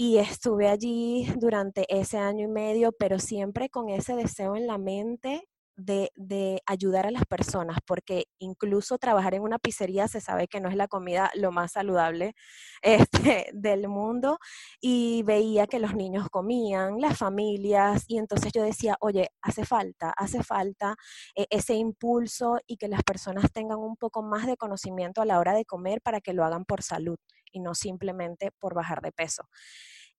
y 0.00 0.16
estuve 0.16 0.66
allí 0.66 1.26
durante 1.36 1.84
ese 1.94 2.16
año 2.16 2.46
y 2.46 2.50
medio, 2.50 2.90
pero 2.90 3.18
siempre 3.18 3.68
con 3.68 3.90
ese 3.90 4.16
deseo 4.16 4.56
en 4.56 4.66
la 4.66 4.78
mente 4.78 5.46
de, 5.84 6.62
ayudar 6.66 7.06
a 7.06 7.10
las 7.10 7.24
personas, 7.26 7.78
porque 7.86 8.24
incluso 8.38 8.98
trabajar 8.98 9.34
en 9.34 9.42
una 9.42 9.58
pizzería 9.58 10.08
se 10.08 10.20
sabe 10.20 10.48
que 10.48 10.60
no 10.60 10.68
es 10.68 10.76
la 10.76 10.88
comida 10.88 11.30
lo 11.34 11.52
más 11.52 11.72
saludable 11.72 12.34
este, 12.82 13.50
del 13.52 13.88
mundo, 13.88 14.38
y 14.80 15.22
veía 15.24 15.66
que 15.66 15.78
los 15.78 15.94
niños 15.94 16.28
comían, 16.30 17.00
las 17.00 17.18
familias, 17.18 18.04
y 18.08 18.18
entonces 18.18 18.52
yo 18.52 18.62
decía, 18.62 18.96
oye, 19.00 19.30
hace 19.42 19.64
falta, 19.64 20.12
hace 20.16 20.42
falta 20.42 20.96
eh, 21.34 21.46
ese 21.50 21.74
impulso 21.74 22.58
y 22.66 22.76
que 22.76 22.88
las 22.88 23.02
personas 23.02 23.52
tengan 23.52 23.78
un 23.78 23.96
poco 23.96 24.22
más 24.22 24.46
de 24.46 24.56
conocimiento 24.56 25.22
a 25.22 25.26
la 25.26 25.38
hora 25.38 25.54
de 25.54 25.64
comer 25.64 26.00
para 26.02 26.20
que 26.20 26.32
lo 26.32 26.44
hagan 26.44 26.64
por 26.64 26.82
salud 26.82 27.16
y 27.52 27.60
no 27.60 27.74
simplemente 27.74 28.50
por 28.58 28.74
bajar 28.74 29.00
de 29.02 29.12
peso. 29.12 29.48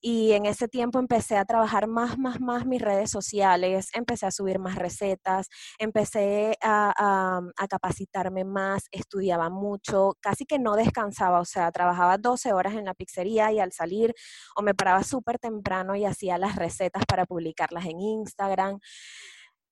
Y 0.01 0.31
en 0.31 0.47
ese 0.47 0.67
tiempo 0.67 0.97
empecé 0.97 1.37
a 1.37 1.45
trabajar 1.45 1.87
más, 1.87 2.17
más, 2.17 2.41
más 2.41 2.65
mis 2.65 2.81
redes 2.81 3.11
sociales, 3.11 3.89
empecé 3.93 4.25
a 4.25 4.31
subir 4.31 4.57
más 4.57 4.75
recetas, 4.75 5.47
empecé 5.77 6.57
a, 6.61 7.41
a, 7.57 7.67
capacitarme 7.67 8.43
más, 8.43 8.87
estudiaba 8.91 9.49
mucho, 9.49 10.17
casi 10.19 10.45
que 10.45 10.57
no 10.57 10.75
descansaba, 10.75 11.39
o 11.39 11.45
sea, 11.45 11.71
trabajaba 11.71 12.17
12 12.17 12.51
horas 12.51 12.73
en 12.73 12.85
la 12.85 12.95
pizzería 12.95 13.51
y 13.51 13.59
al 13.59 13.71
salir 13.71 14.15
o 14.55 14.63
me 14.63 14.73
paraba 14.73 15.03
súper 15.03 15.37
temprano 15.39 15.95
y 15.95 16.05
hacía 16.05 16.37
las 16.39 16.55
recetas 16.55 17.05
para 17.05 17.25
publicarlas 17.25 17.85
en 17.85 17.99
Instagram. 18.01 18.79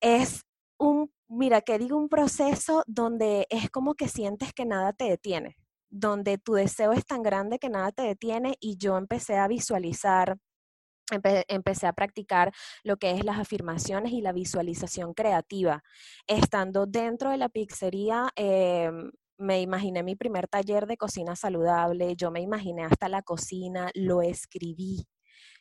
Es 0.01 0.43
un, 0.77 1.11
mira, 1.27 1.61
que 1.61 1.79
digo, 1.79 1.97
un 1.97 2.09
proceso 2.09 2.83
donde 2.87 3.47
es 3.49 3.69
como 3.71 3.95
que 3.95 4.07
sientes 4.07 4.53
que 4.53 4.65
nada 4.65 4.93
te 4.93 5.05
detiene 5.05 5.58
donde 5.89 6.37
tu 6.37 6.53
deseo 6.53 6.91
es 6.93 7.05
tan 7.05 7.23
grande 7.23 7.59
que 7.59 7.69
nada 7.69 7.91
te 7.91 8.03
detiene 8.03 8.55
y 8.59 8.77
yo 8.77 8.97
empecé 8.97 9.37
a 9.37 9.47
visualizar 9.47 10.37
empecé 11.47 11.87
a 11.87 11.93
practicar 11.93 12.51
lo 12.83 12.97
que 12.97 13.11
es 13.11 13.25
las 13.25 13.39
afirmaciones 13.39 14.11
y 14.11 14.21
la 14.21 14.31
visualización 14.31 15.13
creativa. 15.13 15.83
Estando 16.27 16.85
dentro 16.85 17.31
de 17.31 17.37
la 17.37 17.49
pizzería, 17.49 18.29
em, 18.35 19.11
me 19.37 19.61
imaginé 19.61 20.03
mi 20.03 20.15
primer 20.15 20.47
taller 20.47 20.85
de 20.85 20.97
cocina 20.97 21.35
saludable, 21.35 22.15
yo 22.15 22.29
me 22.31 22.41
imaginé 22.41 22.83
hasta 22.85 23.09
la 23.09 23.21
cocina, 23.23 23.89
lo 23.95 24.21
escribí 24.21 25.07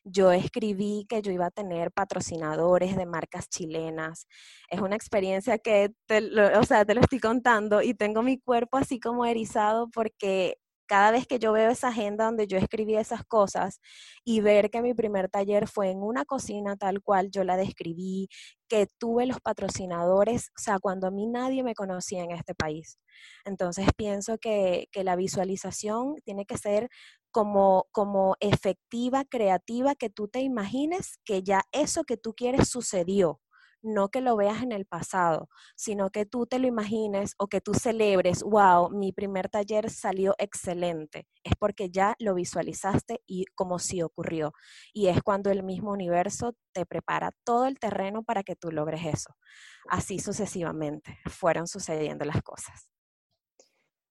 yo 0.05 0.33
escribí 0.33 1.07
que 1.09 1.23
yo 1.23 1.33
iba 1.33 1.47
a 1.47 1.51
tener 1.51 1.93
patrocinadores 1.93 2.97
de 2.97 3.07
marcas 3.07 3.49
chilenas. 3.49 4.27
Es 4.71 4.81
una 4.81 4.97
experiencia 4.97 5.59
que, 5.59 5.93
te 6.07 6.21
lo, 6.21 6.59
o 6.59 6.65
sea, 6.65 6.85
te 6.85 6.95
lo 6.95 7.01
estoy 7.01 7.21
contando 7.21 7.83
y 7.83 7.95
tengo 7.95 8.23
mi 8.23 8.39
cuerpo 8.41 8.79
así 8.79 9.01
como 9.01 9.27
erizado 9.27 9.89
porque 9.91 10.59
cada 10.89 11.11
vez 11.13 11.27
que 11.27 11.39
yo 11.39 11.53
veo 11.53 11.71
esa 11.71 11.89
agenda 11.89 12.25
donde 12.25 12.47
yo 12.49 12.59
escribí 12.59 12.97
esas 12.97 13.23
cosas 13.25 13.81
y 14.25 14.41
ver 14.41 14.71
que 14.71 14.83
mi 14.83 14.95
primer 14.95 15.29
taller 15.29 15.69
fue 15.69 15.91
en 15.91 16.03
una 16.03 16.25
cocina 16.25 16.77
tal 16.77 17.03
cual 17.03 17.31
yo 17.31 17.45
la 17.45 17.57
describí, 17.57 18.29
que 18.69 18.87
tuve 18.99 19.27
los 19.27 19.41
patrocinadores, 19.41 20.49
o 20.59 20.61
sea, 20.61 20.79
cuando 20.81 21.07
a 21.07 21.11
mí 21.11 21.27
nadie 21.27 21.63
me 21.63 21.75
conocía 21.75 22.25
en 22.25 22.33
este 22.33 22.55
país. 22.55 22.99
Entonces 23.45 23.87
pienso 23.97 24.39
que, 24.39 24.89
que 24.91 25.05
la 25.05 25.17
visualización 25.17 26.17
tiene 26.25 26.47
que 26.47 26.57
ser 26.57 26.89
como, 27.31 27.87
como 27.93 28.37
efectiva, 28.41 29.25
creativa, 29.25 29.95
que 29.95 30.11
tú 30.11 30.29
te 30.29 30.41
imagines 30.41 31.19
que 31.25 31.43
ya 31.43 31.63
eso 31.73 32.05
que 32.05 32.17
tú 32.17 32.35
quieres 32.35 32.69
sucedió 32.69 33.41
no 33.83 34.09
que 34.09 34.21
lo 34.21 34.37
veas 34.37 34.63
en 34.63 34.73
el 34.73 34.87
pasado, 34.87 35.49
sino 35.77 36.11
que 36.11 36.27
tú 36.27 36.47
te 36.47 36.59
lo 36.59 36.67
imagines 36.67 37.35
o 37.39 37.47
que 37.49 37.61
tú 37.61 37.75
celebres, 37.75 38.43
wow, 38.43 38.91
mi 38.91 39.13
primer 39.13 39.49
taller 39.49 39.91
salió 39.91 40.35
excelente. 40.39 41.27
Es 41.45 41.55
porque 41.59 41.91
ya 41.91 42.15
lo 42.19 42.35
visualizaste 42.35 43.23
y 43.27 43.45
como 43.55 43.79
si 43.79 44.03
ocurrió. 44.03 44.53
Y 44.93 45.09
es 45.09 45.23
cuando 45.23 45.51
el 45.51 45.63
mismo 45.63 45.93
universo 45.93 46.55
te 46.73 46.87
prepara 46.87 47.33
todo 47.45 47.67
el 47.67 47.79
terreno 47.79 48.23
para 48.23 48.43
que 48.43 48.57
tú 48.57 48.71
logres 48.71 49.05
eso. 49.05 49.35
Así 49.89 50.19
sucesivamente 50.19 51.19
fueron 51.27 51.67
sucediendo 51.67 52.25
las 52.25 52.43
cosas. 52.43 52.89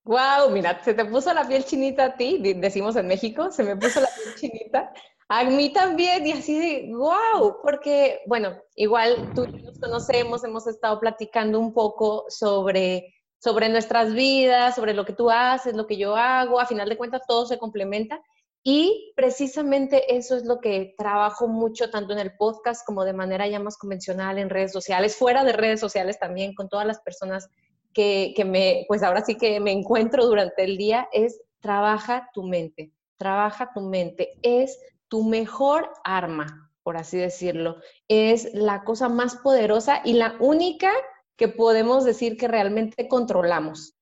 Wow, 0.08 0.52
mira, 0.52 0.82
se 0.86 0.94
te 0.94 1.04
puso 1.04 1.34
la 1.34 1.46
piel 1.46 1.66
chinita 1.66 2.06
a 2.06 2.16
ti, 2.16 2.40
decimos 2.56 2.96
en 2.96 3.08
México, 3.08 3.52
se 3.52 3.62
me 3.62 3.76
puso 3.76 4.00
la 4.00 4.08
piel 4.08 4.36
chinita. 4.36 4.94
A 5.28 5.44
mí 5.44 5.74
también, 5.74 6.26
y 6.26 6.32
así 6.32 6.58
de, 6.58 6.96
wow, 6.96 7.58
porque, 7.62 8.22
bueno, 8.26 8.56
igual 8.76 9.34
tú 9.36 9.44
y 9.44 9.62
nos 9.62 9.78
conocemos, 9.78 10.46
hemos 10.46 10.66
estado 10.66 10.98
platicando 11.02 11.60
un 11.60 11.74
poco 11.74 12.24
sobre, 12.30 13.14
sobre 13.38 13.68
nuestras 13.68 14.14
vidas, 14.14 14.76
sobre 14.76 14.94
lo 14.94 15.04
que 15.04 15.12
tú 15.12 15.30
haces, 15.30 15.76
lo 15.76 15.86
que 15.86 15.98
yo 15.98 16.16
hago, 16.16 16.62
a 16.62 16.66
final 16.66 16.88
de 16.88 16.98
cuentas 16.98 17.24
todo 17.28 17.46
se 17.46 17.58
complementa. 17.58 18.22
Y 18.64 19.12
precisamente 19.18 20.16
eso 20.16 20.38
es 20.38 20.46
lo 20.46 20.62
que 20.62 20.96
trabajo 20.98 21.50
mucho 21.50 21.90
tanto 21.90 22.14
en 22.14 22.20
el 22.20 22.38
podcast 22.38 22.86
como 22.86 23.04
de 23.04 23.14
manera 23.14 23.46
ya 23.46 23.60
más 23.60 23.78
convencional 23.78 24.38
en 24.38 24.50
redes 24.50 24.72
sociales, 24.72 25.18
fuera 25.18 25.44
de 25.44 25.52
redes 25.52 25.82
sociales 25.82 26.18
también, 26.18 26.56
con 26.56 26.70
todas 26.70 26.88
las 26.88 27.02
personas 27.02 27.50
que, 27.98 28.46
me, 28.46 28.86
pues 28.88 29.02
ahora 29.02 29.26
sí 29.26 29.38
que 29.38 29.60
me 29.60 29.72
encuentro 29.72 30.28
durante 30.28 30.64
el 30.64 30.78
día 30.78 31.08
es 31.12 31.42
trabaja 31.60 32.30
tu 32.32 32.44
mente, 32.44 32.92
trabaja 33.18 33.72
tu 33.74 33.82
mente, 33.82 34.38
es 34.44 34.80
tu 35.08 35.24
mejor 35.24 35.90
arma, 36.04 36.72
por 36.84 36.98
así 36.98 37.18
decirlo, 37.18 37.78
es 38.08 38.54
la 38.54 38.84
cosa 38.84 39.10
más 39.10 39.38
poderosa 39.38 40.02
y 40.06 40.14
la 40.14 40.36
única 40.40 40.92
que 41.38 41.48
podemos 41.48 42.06
decir 42.06 42.38
que 42.38 42.48
realmente 42.48 43.08
controlamos. 43.08 43.96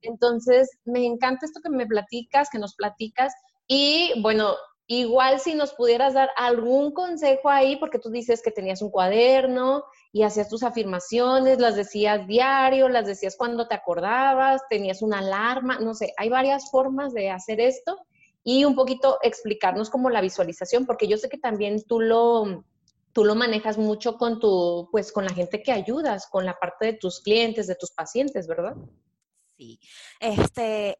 Entonces, 0.00 0.70
me 0.86 1.04
encanta 1.04 1.44
esto 1.44 1.60
que 1.62 1.70
me 1.70 1.86
platicas, 1.86 2.48
que 2.50 2.58
nos 2.58 2.74
platicas 2.74 3.34
y 3.66 4.14
bueno, 4.22 4.54
Igual 4.86 5.38
si 5.38 5.54
nos 5.54 5.72
pudieras 5.72 6.14
dar 6.14 6.30
algún 6.36 6.92
consejo 6.92 7.48
ahí, 7.48 7.76
porque 7.76 7.98
tú 7.98 8.10
dices 8.10 8.42
que 8.42 8.50
tenías 8.50 8.82
un 8.82 8.90
cuaderno 8.90 9.84
y 10.12 10.22
hacías 10.24 10.48
tus 10.48 10.64
afirmaciones, 10.64 11.60
las 11.60 11.76
decías 11.76 12.26
diario, 12.26 12.88
las 12.88 13.06
decías 13.06 13.36
cuando 13.36 13.68
te 13.68 13.74
acordabas, 13.74 14.62
tenías 14.68 15.00
una 15.00 15.20
alarma, 15.20 15.78
no 15.78 15.94
sé, 15.94 16.12
hay 16.16 16.28
varias 16.28 16.70
formas 16.70 17.14
de 17.14 17.30
hacer 17.30 17.60
esto 17.60 17.96
y 18.44 18.64
un 18.64 18.74
poquito 18.74 19.18
explicarnos 19.22 19.88
como 19.88 20.10
la 20.10 20.20
visualización, 20.20 20.84
porque 20.84 21.06
yo 21.06 21.16
sé 21.16 21.28
que 21.28 21.38
también 21.38 21.82
tú 21.84 22.00
lo, 22.00 22.64
tú 23.12 23.24
lo 23.24 23.34
manejas 23.34 23.78
mucho 23.78 24.16
con 24.16 24.40
tu, 24.40 24.88
pues 24.90 25.12
con 25.12 25.24
la 25.24 25.32
gente 25.32 25.62
que 25.62 25.72
ayudas, 25.72 26.26
con 26.26 26.44
la 26.44 26.58
parte 26.58 26.86
de 26.86 26.92
tus 26.94 27.20
clientes, 27.20 27.66
de 27.66 27.76
tus 27.76 27.92
pacientes, 27.92 28.48
¿verdad? 28.48 28.74
Sí. 29.56 29.78
Este, 30.18 30.98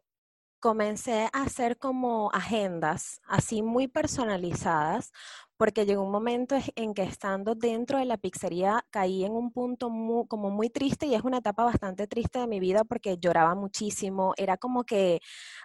comencé 0.62 1.28
a 1.32 1.42
hacer 1.42 1.76
como 1.76 2.30
agendas 2.32 3.20
así 3.26 3.62
muy 3.62 3.88
personalizadas 3.88 5.12
porque 5.58 5.84
llegó 5.86 6.02
un 6.04 6.12
momento 6.12 6.56
en 6.76 6.94
que 6.94 7.02
estando 7.02 7.56
dentro 7.56 7.98
de 7.98 8.04
la 8.04 8.16
pizzería 8.16 8.86
caí 8.90 9.24
en 9.24 9.32
un 9.32 9.52
punto 9.52 9.88
como 10.28 10.50
muy 10.50 10.70
triste 10.70 11.06
y 11.06 11.14
es 11.16 11.24
una 11.24 11.38
etapa 11.38 11.64
bastante 11.64 12.06
triste 12.06 12.38
de 12.38 12.46
mi 12.46 12.60
vida 12.60 12.84
porque 12.84 13.18
lloraba 13.18 13.56
muchísimo, 13.56 14.34
era 14.36 14.56
como 14.56 14.84
que 14.84 15.20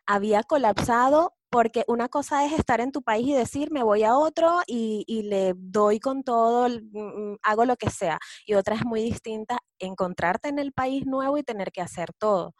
había 0.07 0.43
colapsado 0.43 1.35
porque 1.49 1.83
una 1.87 2.09
cosa 2.09 2.45
es 2.45 2.53
estar 2.53 2.81
en 2.81 2.91
tu 2.91 3.03
país 3.03 3.27
y 3.27 3.33
decir 3.33 3.71
me 3.71 3.83
voy 3.83 4.03
a 4.03 4.17
otro 4.17 4.61
y, 4.67 5.03
y 5.07 5.23
le 5.23 5.53
doy 5.55 5.99
con 5.99 6.23
todo, 6.23 6.67
mm, 6.69 7.33
mm, 7.33 7.37
hago 7.43 7.65
lo 7.65 7.77
que 7.77 7.89
sea, 7.91 8.19
y 8.47 8.55
otra 8.55 8.75
es 8.75 8.83
muy 8.85 9.01
distinta 9.03 9.59
encontrarte 9.79 10.49
en 10.49 10.59
el 10.59 10.73
país 10.73 11.05
nuevo 11.05 11.37
y 11.37 11.43
tener 11.43 11.71
que 11.71 11.81
hacer 11.81 12.09
todo. 12.17 12.53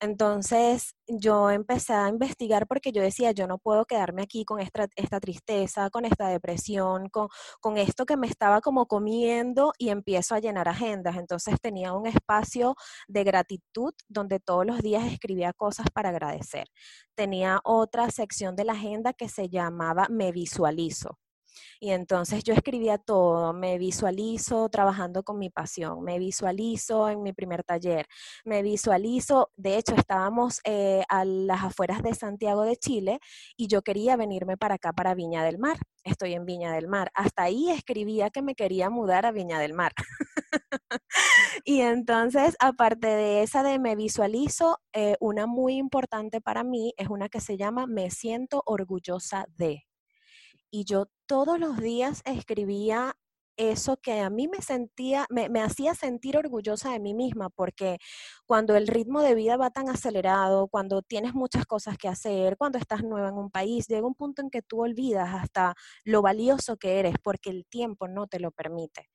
Entonces 0.00 0.94
yo 1.08 1.50
empecé 1.50 1.92
a 1.92 2.08
investigar 2.08 2.66
porque 2.68 2.92
yo 2.92 3.02
decía, 3.02 3.32
yo 3.32 3.48
no 3.48 3.58
puedo 3.58 3.84
quedarme 3.84 4.22
aquí 4.22 4.44
con 4.44 4.60
esta, 4.60 4.86
tristeza, 5.20 5.90
con 5.90 6.04
esta 6.04 6.28
depresión, 6.28 7.08
con, 7.08 7.28
con, 7.60 7.78
esto 7.78 8.06
que 8.06 8.16
me 8.16 8.28
estaba 8.28 8.60
como 8.60 8.86
comiendo 8.86 9.72
y 9.76 9.88
empiezo 9.88 10.34
a 10.36 10.38
llenar 10.40 10.68
agendas. 10.68 11.16
Entonces 11.16 11.60
tenía 11.60 11.92
un 11.94 12.06
espacio 12.06 12.76
de 13.08 13.24
gratitud 13.24 13.92
donde 14.08 14.38
todos 14.38 14.64
los 14.64 14.80
días 14.82 15.04
escribía 15.04 15.52
cosas 15.52 15.86
para 15.92 16.10
agradecer. 16.10 16.68
Tenía 17.16 17.60
otra 17.64 18.10
sección 18.10 18.54
de 18.54 18.64
la 18.64 18.74
agenda 18.74 19.12
que 19.12 19.28
se 19.28 19.48
llamaba 19.48 20.06
Me 20.10 20.30
visualizo. 20.30 21.18
Y 21.80 21.90
entonces 21.90 22.44
yo 22.44 22.54
escribía 22.54 22.98
todo, 22.98 23.52
me 23.52 23.78
visualizo 23.78 24.68
trabajando 24.68 25.22
con 25.22 25.38
mi 25.38 25.50
pasión, 25.50 26.02
me 26.02 26.18
visualizo 26.18 27.08
en 27.08 27.22
mi 27.22 27.32
primer 27.32 27.64
taller, 27.64 28.06
me 28.44 28.62
visualizo, 28.62 29.50
de 29.56 29.76
hecho 29.78 29.94
estábamos 29.94 30.60
eh, 30.64 31.02
a 31.08 31.24
las 31.24 31.62
afueras 31.64 32.02
de 32.02 32.14
Santiago 32.14 32.62
de 32.62 32.76
Chile 32.76 33.20
y 33.56 33.68
yo 33.68 33.82
quería 33.82 34.16
venirme 34.16 34.56
para 34.56 34.76
acá, 34.76 34.92
para 34.92 35.14
Viña 35.14 35.44
del 35.44 35.58
Mar. 35.58 35.78
Estoy 36.04 36.34
en 36.34 36.46
Viña 36.46 36.72
del 36.72 36.88
Mar. 36.88 37.10
Hasta 37.14 37.42
ahí 37.42 37.70
escribía 37.70 38.30
que 38.30 38.42
me 38.42 38.54
quería 38.54 38.88
mudar 38.90 39.26
a 39.26 39.32
Viña 39.32 39.58
del 39.58 39.74
Mar. 39.74 39.92
y 41.64 41.80
entonces, 41.80 42.56
aparte 42.60 43.06
de 43.08 43.42
esa 43.42 43.62
de 43.62 43.78
me 43.78 43.96
visualizo, 43.96 44.78
eh, 44.92 45.16
una 45.20 45.46
muy 45.46 45.76
importante 45.76 46.40
para 46.40 46.64
mí 46.64 46.94
es 46.96 47.08
una 47.08 47.28
que 47.28 47.40
se 47.40 47.56
llama 47.56 47.86
Me 47.86 48.10
siento 48.10 48.62
orgullosa 48.66 49.46
de 49.56 49.87
y 50.70 50.84
yo 50.84 51.06
todos 51.26 51.58
los 51.58 51.78
días 51.78 52.22
escribía 52.24 53.14
eso 53.58 53.96
que 53.96 54.20
a 54.20 54.30
mí 54.30 54.46
me 54.48 54.62
sentía, 54.62 55.26
me, 55.30 55.60
hacía 55.60 55.94
sentir 55.94 56.36
orgullosa 56.38 56.92
de 56.92 57.00
mí 57.00 57.12
misma, 57.12 57.50
porque 57.50 57.98
cuando 58.46 58.76
el 58.76 58.86
ritmo 58.86 59.20
de 59.20 59.34
vida 59.34 59.56
va 59.56 59.70
tan 59.70 59.88
acelerado, 59.88 60.68
cuando 60.68 61.02
tienes 61.02 61.34
muchas 61.34 61.66
cosas 61.66 61.98
que 61.98 62.08
hacer, 62.08 62.56
cuando 62.56 62.78
estás 62.78 63.02
nueva 63.02 63.28
en 63.30 63.34
un 63.34 63.50
país, 63.50 63.88
llega 63.88 64.06
un 64.06 64.14
punto 64.14 64.42
en 64.42 64.50
que 64.50 64.62
tú 64.62 64.82
olvidas 64.82 65.34
hasta 65.34 65.74
lo 66.04 66.22
valioso 66.22 66.76
que 66.76 67.00
eres, 67.00 67.16
porque 67.22 67.50
el 67.50 67.66
tiempo 67.66 68.06
no 68.06 68.28
te 68.28 68.38
lo 68.38 68.52
permite 68.52 69.08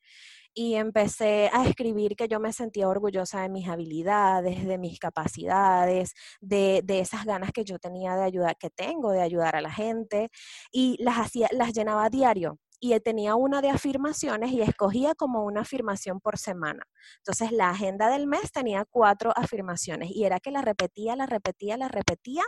y 0.54 0.76
empecé 0.76 1.50
a 1.54 1.66
escribir 1.68 2.16
que 2.16 2.28
yo 2.28 2.40
me 2.40 2.54
sentía 2.54 2.88
orgullosa 2.88 3.42
de 3.42 3.50
mis 3.50 3.68
habilidades, 3.68 4.66
de 4.66 4.78
mis 4.78 5.00
capacidades, 5.00 6.14
de, 6.42 6.82
de, 6.84 7.00
esas 7.00 7.26
ganas 7.26 7.52
que 7.52 7.64
yo 7.64 7.80
tenía 7.80 8.16
de 8.16 8.24
ayudar, 8.24 8.58
que 8.58 8.70
tengo 8.70 9.12
de 9.12 9.22
ayudar 9.22 9.56
a 9.56 9.62
la 9.62 9.72
gente 9.72 10.30
y 10.72 10.98
las 11.04 11.18
hacía, 11.18 11.48
las 11.52 11.74
llenaba 11.74 12.06
a 12.06 12.10
diario 12.10 12.60
y 12.84 13.00
tenía 13.00 13.36
una 13.36 13.62
de 13.62 13.70
afirmaciones 13.70 14.52
y 14.52 14.62
escogía 14.62 15.16
como 15.16 15.46
una 15.46 15.62
afirmación 15.62 16.20
por 16.20 16.38
semana. 16.38 16.86
Entonces 17.20 17.54
la 17.54 17.70
agenda 17.70 18.10
del 18.10 18.28
mes 18.28 18.52
tenía 18.52 18.84
cuatro 18.84 19.32
afirmaciones 19.38 20.12
y 20.12 20.26
era 20.26 20.42
que 20.42 20.52
la 20.52 20.62
repetía, 20.62 21.16
la 21.16 21.26
repetía, 21.26 21.78
la 21.78 21.88
repetía 21.88 22.44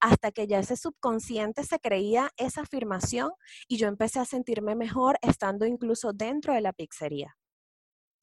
hasta 0.00 0.32
que 0.32 0.48
ya 0.48 0.58
ese 0.58 0.76
subconsciente 0.76 1.62
se 1.62 1.78
creía 1.78 2.30
esa 2.36 2.62
afirmación 2.62 3.30
y 3.68 3.76
yo 3.76 3.86
empecé 3.86 4.18
a 4.18 4.24
sentirme 4.24 4.74
mejor 4.74 5.18
estando 5.22 5.66
incluso 5.66 6.12
dentro 6.12 6.52
de 6.52 6.62
la 6.62 6.72
pizzería 6.72 7.36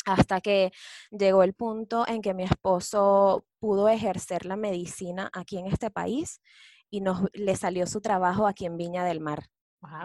hasta 0.05 0.41
que 0.41 0.71
llegó 1.11 1.43
el 1.43 1.53
punto 1.53 2.05
en 2.07 2.21
que 2.21 2.33
mi 2.33 2.43
esposo 2.43 3.45
pudo 3.59 3.89
ejercer 3.89 4.45
la 4.45 4.55
medicina 4.55 5.29
aquí 5.33 5.57
en 5.57 5.67
este 5.67 5.89
país 5.89 6.41
y 6.89 7.01
nos, 7.01 7.21
le 7.33 7.55
salió 7.55 7.87
su 7.87 8.01
trabajo 8.01 8.47
aquí 8.47 8.65
en 8.65 8.77
Viña 8.77 9.05
del 9.05 9.19
Mar. 9.19 9.47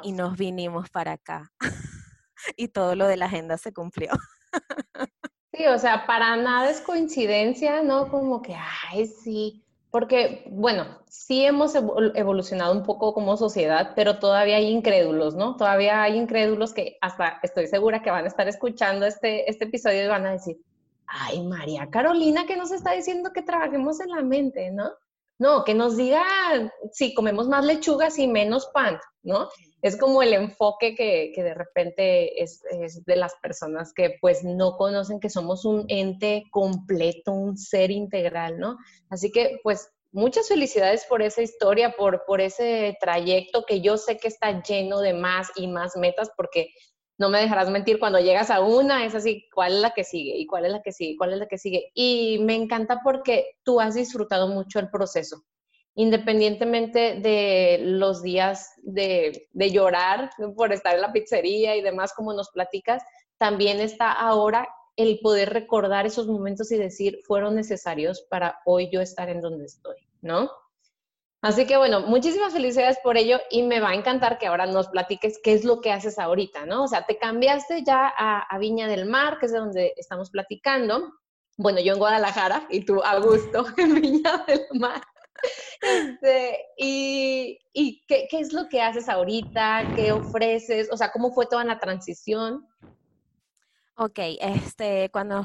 Y 0.03 0.13
nos 0.13 0.37
vinimos 0.37 0.91
para 0.91 1.13
acá. 1.13 1.53
y 2.57 2.69
todo 2.69 2.97
lo 2.97 3.07
de 3.07 3.17
la 3.17 3.27
agenda 3.27 3.57
se 3.59 3.73
cumplió. 3.73 4.11
sí, 5.53 5.67
o 5.67 5.79
sea, 5.79 6.07
para 6.07 6.35
nada 6.37 6.71
es 6.71 6.81
coincidencia, 6.81 7.83
¿no? 7.83 8.09
Como 8.09 8.43
que, 8.43 8.57
ay, 8.91 9.07
sí, 9.07 9.65
porque, 9.91 10.45
bueno, 10.51 10.99
sí 11.09 11.45
hemos 11.45 11.75
evolucionado 11.75 12.73
un 12.73 12.83
poco 12.83 13.15
como 13.15 13.37
sociedad, 13.37 13.93
pero 13.97 14.19
todavía 14.19 14.57
hay 14.57 14.69
incrédulos, 14.71 15.35
¿no? 15.35 15.57
Todavía 15.57 16.03
hay 16.03 16.17
incrédulos 16.17 16.75
que 16.75 16.99
hasta 17.01 17.39
estoy 17.43 17.69
segura 17.69 18.03
que 18.03 18.11
van 18.11 18.25
a 18.25 18.29
estar 18.29 18.49
escuchando 18.49 19.07
este, 19.07 19.51
este 19.51 19.65
episodio 19.65 20.05
y 20.05 20.09
van 20.09 20.27
a 20.27 20.33
decir, 20.33 20.59
ay, 21.07 21.43
María 21.43 21.89
Carolina, 21.91 22.45
que 22.47 22.57
nos 22.57 22.71
está 22.71 22.93
diciendo 22.93 23.33
que 23.33 23.43
trabajemos 23.43 24.01
en 24.01 24.11
la 24.11 24.23
mente, 24.23 24.71
¿no? 24.71 24.91
No, 25.39 25.65
que 25.65 25.73
nos 25.73 25.97
diga 25.97 26.23
si 26.93 27.15
comemos 27.15 27.49
más 27.49 27.65
lechugas 27.65 28.19
y 28.19 28.27
menos 28.27 28.67
pan, 28.75 28.99
¿no? 29.23 29.49
Es 29.81 29.97
como 29.97 30.23
el 30.23 30.33
enfoque 30.33 30.95
que, 30.95 31.33
de 31.37 31.55
repente 31.55 32.43
es, 32.43 32.63
es, 32.71 33.05
de 33.05 33.17
las 33.17 33.35
personas 33.37 33.93
que 33.93 34.17
pues 34.21 34.43
no 34.43 34.77
conocen 34.77 35.21
que 35.21 35.31
somos 35.31 35.65
un 35.65 35.85
ente 35.89 36.45
completo, 36.51 37.33
un 37.33 37.57
ser 37.57 37.91
integral, 37.91 38.59
¿no? 38.59 38.77
Así 39.09 39.31
que 39.31 39.61
pues 39.63 39.89
muchas 40.11 40.49
felicidades 40.49 41.05
por 41.05 41.23
esa 41.23 41.43
historia, 41.43 41.95
por, 41.97 42.25
por 42.27 42.41
ese 42.41 42.97
trayecto 43.01 43.65
que 43.65 43.81
yo 43.81 43.97
sé 43.97 44.17
que 44.17 44.29
está 44.29 44.63
lleno 44.63 45.01
de 45.01 45.15
más 45.15 45.49
y 45.57 45.69
más 45.69 45.97
metas, 45.97 46.31
porque 46.37 46.71
no 47.19 47.29
me 47.29 47.41
dejarás 47.41 47.69
mentir, 47.69 47.99
cuando 47.99 48.21
llegas 48.21 48.51
a 48.51 48.61
una 48.61 49.05
es 49.05 49.15
así, 49.15 49.49
¿cuál 49.53 49.75
es 49.75 49.81
la 49.81 49.91
que 49.91 50.05
sigue? 50.05 50.37
¿Y 50.37 50.47
cuál 50.47 50.65
es 50.67 50.73
la 50.73 50.83
que 50.83 50.93
sigue? 50.93 51.17
¿Cuál 51.17 51.33
es 51.33 51.39
la 51.41 51.49
que 51.49 51.59
sigue? 51.59 51.91
Y 51.95 52.39
me 52.43 52.55
encanta 52.55 53.01
porque 53.03 53.57
tú 53.65 53.81
has 53.81 53.95
disfrutado 53.95 54.47
mucho 54.47 54.79
el 54.79 54.89
proceso, 54.89 55.43
independientemente 55.99 57.19
de 57.21 57.81
los 57.83 58.23
días 58.23 58.71
de, 58.83 59.49
llorar 59.53 60.31
por 60.57 60.73
estar 60.73 60.95
en 60.95 61.01
la 61.01 61.13
pizzería 61.13 61.75
y 61.75 61.83
demás, 61.83 62.15
como 62.15 62.33
nos 62.33 62.51
platicas, 62.51 63.03
también 63.37 63.81
está 63.81 64.13
ahora 64.13 64.69
el 64.95 65.19
poder 65.19 65.53
recordar 65.53 66.07
esos 66.07 66.29
momentos 66.29 66.71
y 66.71 66.77
decir, 66.77 67.19
fueron 67.27 67.57
necesarios 67.57 68.25
para 68.31 68.61
hoy 68.65 68.89
yo 68.93 69.01
estar 69.01 69.29
en 69.29 69.41
donde 69.41 69.65
estoy, 69.65 69.97
¿no? 70.23 70.49
Así 71.43 71.67
que 71.67 71.77
bueno, 71.77 72.03
muchísimas 72.03 72.53
felicidades 72.53 73.01
por 73.03 73.17
ello 73.17 73.41
y 73.51 73.65
me 73.65 73.81
va 73.81 73.89
a 73.89 73.95
encantar 73.95 74.39
que 74.39 74.47
ahora 74.47 74.67
nos 74.67 74.87
platiques 74.87 75.41
qué 75.43 75.53
es 75.53 75.65
lo 75.65 75.81
que 75.81 75.91
haces 75.91 76.21
ahorita, 76.21 76.65
¿no? 76.65 76.85
O 76.85 76.89
sea, 76.89 77.07
te 77.07 77.19
cambiaste 77.19 77.83
ya 77.83 78.13
a, 78.17 78.57
Viña 78.59 78.87
del 78.87 79.07
Mar, 79.07 79.39
que 79.41 79.47
es 79.47 79.53
de 79.53 79.59
donde 79.59 79.95
estamos 79.97 80.31
platicando. 80.31 81.13
Bueno, 81.57 81.81
yo 81.81 81.95
en 81.95 81.99
Guadalajara 81.99 82.69
y 82.71 82.85
tú 82.85 83.03
a 83.03 83.19
gusto 83.19 83.67
en 83.79 84.01
Viña 84.01 84.45
del 84.47 84.65
Mar. 84.75 85.03
Este, 85.81 86.59
y, 86.77 87.59
y 87.73 88.05
¿qué, 88.09 88.27
¿qué, 88.29 88.41
es 88.41 88.53
lo 88.53 88.69
que 88.69 88.83
haces 88.83 89.09
ahorita? 89.09 89.93
¿Qué 89.95 90.11
ofreces? 90.11 90.89
O 90.91 90.97
sea, 90.97 91.13
¿cómo 91.13 91.33
fue 91.33 91.47
toda 91.47 91.65
la 91.65 91.79
transición? 91.79 92.67
Ok, 94.01 94.19
este, 94.41 95.11
cuando 95.11 95.45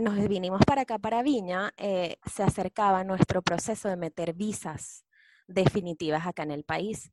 nos 0.00 0.28
vinimos 0.28 0.60
para 0.66 0.82
acá, 0.82 0.98
para 0.98 1.22
Viña, 1.22 1.72
eh, 1.76 2.16
se 2.24 2.42
acercaba 2.42 3.04
nuestro 3.04 3.42
proceso 3.42 3.88
de 3.88 3.96
meter 3.96 4.32
visas 4.32 5.04
definitivas 5.46 6.26
acá 6.26 6.42
en 6.44 6.52
el 6.52 6.64
país. 6.64 7.12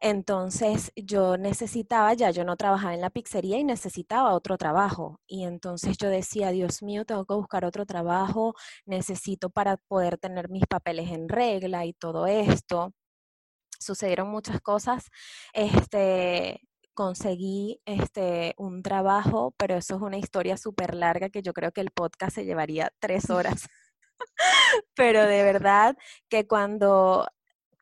Entonces 0.00 0.92
yo 0.96 1.36
necesitaba, 1.36 2.14
ya 2.14 2.30
yo 2.30 2.44
no 2.44 2.56
trabajaba 2.56 2.94
en 2.94 3.00
la 3.00 3.10
pizzería 3.10 3.58
y 3.58 3.64
necesitaba 3.64 4.34
otro 4.34 4.56
trabajo. 4.58 5.20
Y 5.26 5.44
entonces 5.44 5.96
yo 5.98 6.08
decía, 6.08 6.50
Dios 6.50 6.82
mío, 6.82 7.04
tengo 7.04 7.24
que 7.24 7.34
buscar 7.34 7.64
otro 7.64 7.86
trabajo, 7.86 8.54
necesito 8.84 9.50
para 9.50 9.76
poder 9.76 10.18
tener 10.18 10.48
mis 10.50 10.66
papeles 10.66 11.10
en 11.10 11.28
regla 11.28 11.86
y 11.86 11.92
todo 11.92 12.26
esto. 12.26 12.92
Sucedieron 13.80 14.28
muchas 14.28 14.60
cosas. 14.60 15.06
Este, 15.52 16.60
conseguí 16.94 17.80
este, 17.86 18.54
un 18.58 18.82
trabajo, 18.82 19.54
pero 19.58 19.76
eso 19.76 19.96
es 19.96 20.02
una 20.02 20.18
historia 20.18 20.56
súper 20.56 20.94
larga 20.94 21.30
que 21.30 21.42
yo 21.42 21.52
creo 21.52 21.72
que 21.72 21.82
el 21.82 21.90
podcast 21.90 22.34
se 22.36 22.44
llevaría 22.44 22.92
tres 23.00 23.30
horas. 23.30 23.68
pero 24.94 25.24
de 25.26 25.42
verdad 25.42 25.96
que 26.28 26.46
cuando 26.46 27.28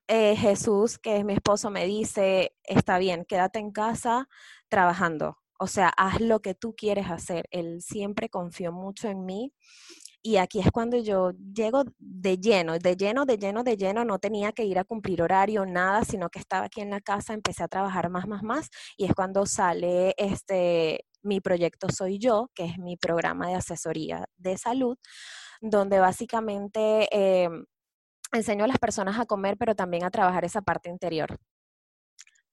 eh, 0.08 0.36
Jesús, 0.36 0.98
que 0.98 1.18
es 1.18 1.24
mi 1.24 1.34
esposo, 1.34 1.70
me 1.70 1.86
dice, 1.86 2.54
está 2.62 2.98
bien, 2.98 3.24
quédate 3.24 3.58
en 3.58 3.70
casa 3.70 4.28
trabajando. 4.68 5.38
O 5.58 5.66
sea, 5.66 5.88
haz 5.88 6.20
lo 6.20 6.40
que 6.40 6.54
tú 6.54 6.74
quieres 6.76 7.10
hacer. 7.10 7.46
Él 7.50 7.80
siempre 7.80 8.28
confió 8.28 8.72
mucho 8.72 9.08
en 9.08 9.24
mí 9.24 9.52
y 10.26 10.38
aquí 10.38 10.58
es 10.58 10.70
cuando 10.70 10.96
yo 10.96 11.32
llego 11.32 11.84
de 11.98 12.38
lleno, 12.38 12.78
de 12.78 12.96
lleno, 12.96 13.26
de 13.26 13.36
lleno, 13.36 13.62
de 13.62 13.76
lleno, 13.76 14.06
no 14.06 14.18
tenía 14.18 14.52
que 14.52 14.64
ir 14.64 14.78
a 14.78 14.84
cumplir 14.84 15.20
horario, 15.20 15.66
nada, 15.66 16.02
sino 16.02 16.30
que 16.30 16.38
estaba 16.38 16.64
aquí 16.64 16.80
en 16.80 16.88
la 16.88 17.02
casa, 17.02 17.34
empecé 17.34 17.62
a 17.62 17.68
trabajar 17.68 18.08
más, 18.08 18.26
más, 18.26 18.42
más, 18.42 18.70
y 18.96 19.04
es 19.04 19.12
cuando 19.14 19.44
sale 19.44 20.14
este, 20.16 21.04
mi 21.22 21.42
proyecto 21.42 21.88
Soy 21.90 22.18
Yo, 22.18 22.50
que 22.54 22.64
es 22.64 22.78
mi 22.78 22.96
programa 22.96 23.48
de 23.48 23.56
asesoría 23.56 24.24
de 24.38 24.56
salud, 24.56 24.96
donde 25.60 26.00
básicamente 26.00 27.06
eh, 27.12 27.50
enseño 28.32 28.64
a 28.64 28.68
las 28.68 28.78
personas 28.78 29.18
a 29.18 29.26
comer, 29.26 29.56
pero 29.56 29.74
también 29.74 30.04
a 30.04 30.10
trabajar 30.10 30.44
esa 30.44 30.62
parte 30.62 30.88
interior. 30.90 31.38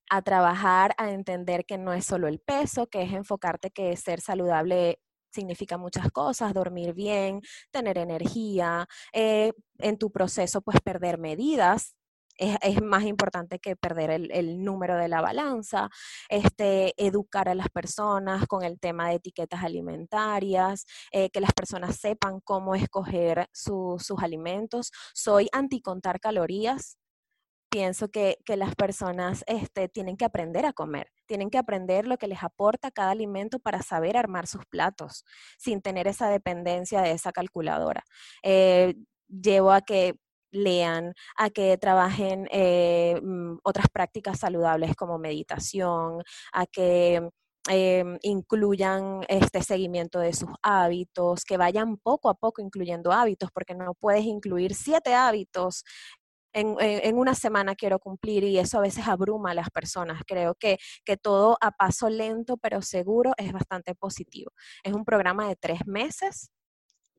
A 0.09 0.21
trabajar, 0.21 0.93
a 0.97 1.11
entender 1.11 1.65
que 1.65 1.77
no 1.77 1.93
es 1.93 2.05
solo 2.05 2.27
el 2.27 2.39
peso, 2.39 2.87
que 2.87 3.03
es 3.03 3.13
enfocarte 3.13 3.71
que 3.71 3.95
ser 3.95 4.19
saludable 4.21 4.99
significa 5.31 5.77
muchas 5.77 6.11
cosas, 6.11 6.53
dormir 6.53 6.93
bien, 6.93 7.41
tener 7.71 7.97
energía, 7.97 8.87
eh, 9.13 9.53
en 9.79 9.97
tu 9.97 10.11
proceso 10.11 10.61
pues 10.61 10.81
perder 10.81 11.17
medidas, 11.17 11.95
es, 12.41 12.81
más 12.81 13.03
importante 13.03 13.59
que 13.59 13.75
perder 13.75 14.09
el, 14.09 14.63
número 14.63 14.97
de 14.97 15.07
la 15.07 15.21
balanza, 15.21 15.89
este, 16.29 16.93
educar 16.97 17.47
a 17.49 17.55
las 17.55 17.69
personas 17.69 18.47
con 18.47 18.63
el 18.63 18.79
tema 18.79 19.09
de 19.09 19.15
etiquetas 19.15 19.63
alimentarias, 19.63 20.85
eh, 21.11 21.29
que 21.29 21.41
las 21.41 21.53
personas 21.53 21.97
sepan 21.97 22.39
cómo 22.41 22.75
escoger 22.75 23.47
sus 23.53 24.11
alimentos. 24.19 24.91
Soy 25.13 25.47
anti 25.51 25.81
contar 25.81 26.19
calorías, 26.19 26.97
pienso 27.69 28.09
que, 28.09 28.37
las 28.47 28.75
personas 28.75 29.43
este, 29.47 29.87
tienen 29.87 30.17
que 30.17 30.25
aprender 30.25 30.65
a 30.65 30.73
comer, 30.73 31.07
tienen 31.25 31.49
que 31.49 31.57
aprender 31.57 32.07
lo 32.07 32.17
que 32.17 32.27
les 32.27 32.43
aporta 32.43 32.91
cada 32.91 33.11
alimento 33.11 33.59
para 33.59 33.81
saber 33.81 34.17
armar 34.17 34.47
sus 34.47 34.65
platos 34.65 35.23
sin 35.57 35.81
tener 35.81 36.07
esa 36.07 36.29
dependencia 36.29 37.01
de 37.01 37.11
esa 37.11 37.31
calculadora. 37.31 38.03
Eh, 38.43 38.95
llevo 39.29 39.71
a 39.71 39.81
que 39.81 40.15
lean, 40.51 41.13
a 41.37 41.49
que 41.49 41.77
trabajen 41.77 42.47
eh, 42.51 43.19
mm, 43.21 43.59
otras 43.63 43.87
prácticas 43.89 44.39
saludables 44.39 44.95
como 44.95 45.17
meditación, 45.17 46.23
a 46.53 46.65
que 46.65 47.29
em, 47.69 48.17
incluyan 48.23 49.21
este 49.27 49.61
seguimiento 49.63 50.19
de 50.19 50.33
sus 50.33 50.49
hábitos, 50.63 51.43
que 51.45 51.57
vayan 51.57 51.97
poco 51.97 52.29
a 52.29 52.33
poco 52.35 52.61
incluyendo 52.61 53.11
hábitos, 53.11 53.51
porque 53.53 53.75
no 53.75 53.93
puedes 53.95 54.23
incluir 54.25 54.73
siete 54.75 55.13
hábitos 55.13 55.83
en, 56.53 57.17
una 57.17 57.35
semana 57.35 57.75
quiero 57.75 57.99
cumplir 57.99 58.43
y 58.43 58.57
eso 58.59 58.77
a 58.77 58.81
veces 58.81 59.07
abruma 59.07 59.51
a 59.51 59.53
las 59.53 59.69
personas. 59.69 60.21
Creo 60.27 60.55
que, 60.55 60.77
que 61.05 61.17
todo 61.17 61.57
a 61.61 61.71
paso 61.71 62.09
lento 62.09 62.57
pero 62.57 62.81
seguro 62.81 63.33
es 63.37 63.51
bastante 63.53 63.95
positivo. 63.95 64.51
Es 64.83 64.93
un 64.93 65.05
programa 65.05 65.47
de 65.47 65.55
tres 65.55 65.85
meses 65.85 66.51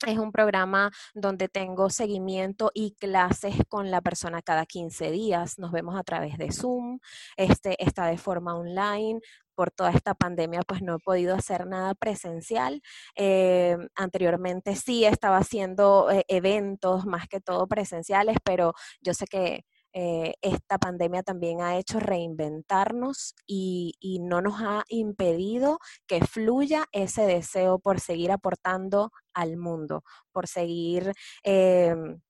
es 0.07 0.19
un 0.19 0.33
programa 0.33 0.91
donde 1.15 1.49
tengo 1.49 1.91
seguimiento 1.91 2.71
y 2.75 2.93
clases 2.93 3.57
con 3.69 3.91
la 3.91 4.01
persona 4.01 4.43
cada 4.43 4.67
15 4.67 5.11
días. 5.11 5.59
Nos 5.59 5.73
vemos 5.73 5.97
a 5.97 6.03
través 6.03 6.39
de 6.39 6.53
Zoom. 6.53 6.99
Este 7.37 7.83
está 7.83 8.07
de 8.07 8.19
forma 8.19 8.55
online. 8.57 9.21
Por 9.55 9.71
toda 9.71 9.91
esta 9.91 10.15
pandemia, 10.15 10.63
pues 10.67 10.81
no 10.83 10.97
he 10.97 10.99
podido 10.99 11.35
hacer 11.35 11.67
nada 11.67 11.95
presencial. 11.95 12.81
Eh, 13.17 13.77
anteriormente 13.95 14.77
sí 14.77 15.05
estaba 15.05 15.37
haciendo 15.39 16.11
eh, 16.11 16.25
eventos, 16.29 17.05
más 17.05 17.29
que 17.29 17.41
todo 17.41 17.67
presenciales, 17.67 18.39
pero 18.45 18.73
yo 19.03 19.13
sé 19.13 19.27
que 19.27 19.65
eh, 19.95 20.35
esta 20.41 20.79
pandemia 20.79 21.23
también 21.23 21.61
ha 21.61 21.77
hecho 21.77 22.01
reinventarnos 22.01 23.35
y, 23.47 23.95
no 24.23 24.41
nos 24.41 24.61
ha 24.61 24.85
impedido 24.89 25.79
que 26.07 26.25
fluya 26.25 26.87
ese 26.93 27.23
deseo 27.23 27.79
por 27.79 28.01
seguir 28.01 28.31
aportando 28.31 29.11
al 29.35 29.57
mundo, 29.57 30.05
por 30.33 30.47
seguir 30.47 31.13
em, 31.43 32.21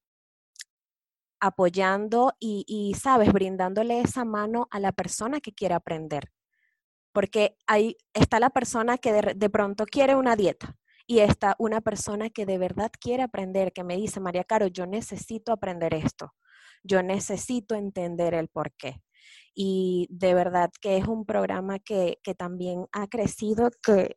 apoyando 1.40 2.33
y, 2.40 2.94
sabes, 2.98 3.33
brindándole 3.33 4.01
esa 4.01 4.25
mano 4.25 4.68
a 4.70 4.81
la 4.81 4.92
persona 4.92 5.40
que 5.40 5.53
quiere 5.53 5.75
aprender. 5.75 6.33
Porque 7.12 7.57
ahí 7.66 7.96
está 8.14 8.40
la 8.40 8.51
persona 8.51 8.98
que 8.98 9.12
de 9.12 9.51
pronto 9.51 9.87
quiere 9.87 10.16
una 10.16 10.37
dieta, 10.37 10.77
y 11.07 11.20
está 11.20 11.57
una 11.59 11.81
persona 11.81 12.31
que 12.31 12.46
de 12.46 12.59
verdad 12.59 12.90
quiere 12.98 13.22
aprender, 13.25 13.72
que 13.72 13.85
me 13.85 13.96
dice, 13.96 14.20
María 14.20 14.44
Caro, 14.44 14.68
yo 14.68 14.87
necesito 14.87 15.53
aprender 15.53 15.94
esto 15.94 16.33
yo 16.83 17.03
necesito 17.03 17.75
entender 17.75 18.35
el 18.35 18.49
por 18.49 18.73
qué. 18.75 19.03
Y 19.55 20.09
de 20.11 20.35
verdad 20.35 20.71
que 20.81 20.97
es 20.97 21.07
un 21.07 21.27
programa 21.27 21.79
que, 21.79 22.18
también 22.38 22.87
ha 22.92 23.07
crecido, 23.09 23.71
que 23.83 24.16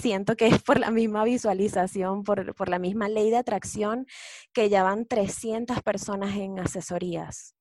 siento 0.00 0.36
que 0.36 0.48
es 0.48 0.62
por 0.62 0.78
la 0.78 0.90
misma 0.90 1.24
visualización, 1.24 2.24
por, 2.24 2.54
por, 2.54 2.68
la 2.68 2.78
misma 2.78 3.08
ley 3.08 3.30
de 3.30 3.36
atracción, 3.36 4.06
que 4.52 4.68
ya 4.68 4.82
van 4.82 5.06
300 5.06 5.82
personas 5.82 6.36
en 6.36 6.58
asesorías. 6.58 7.54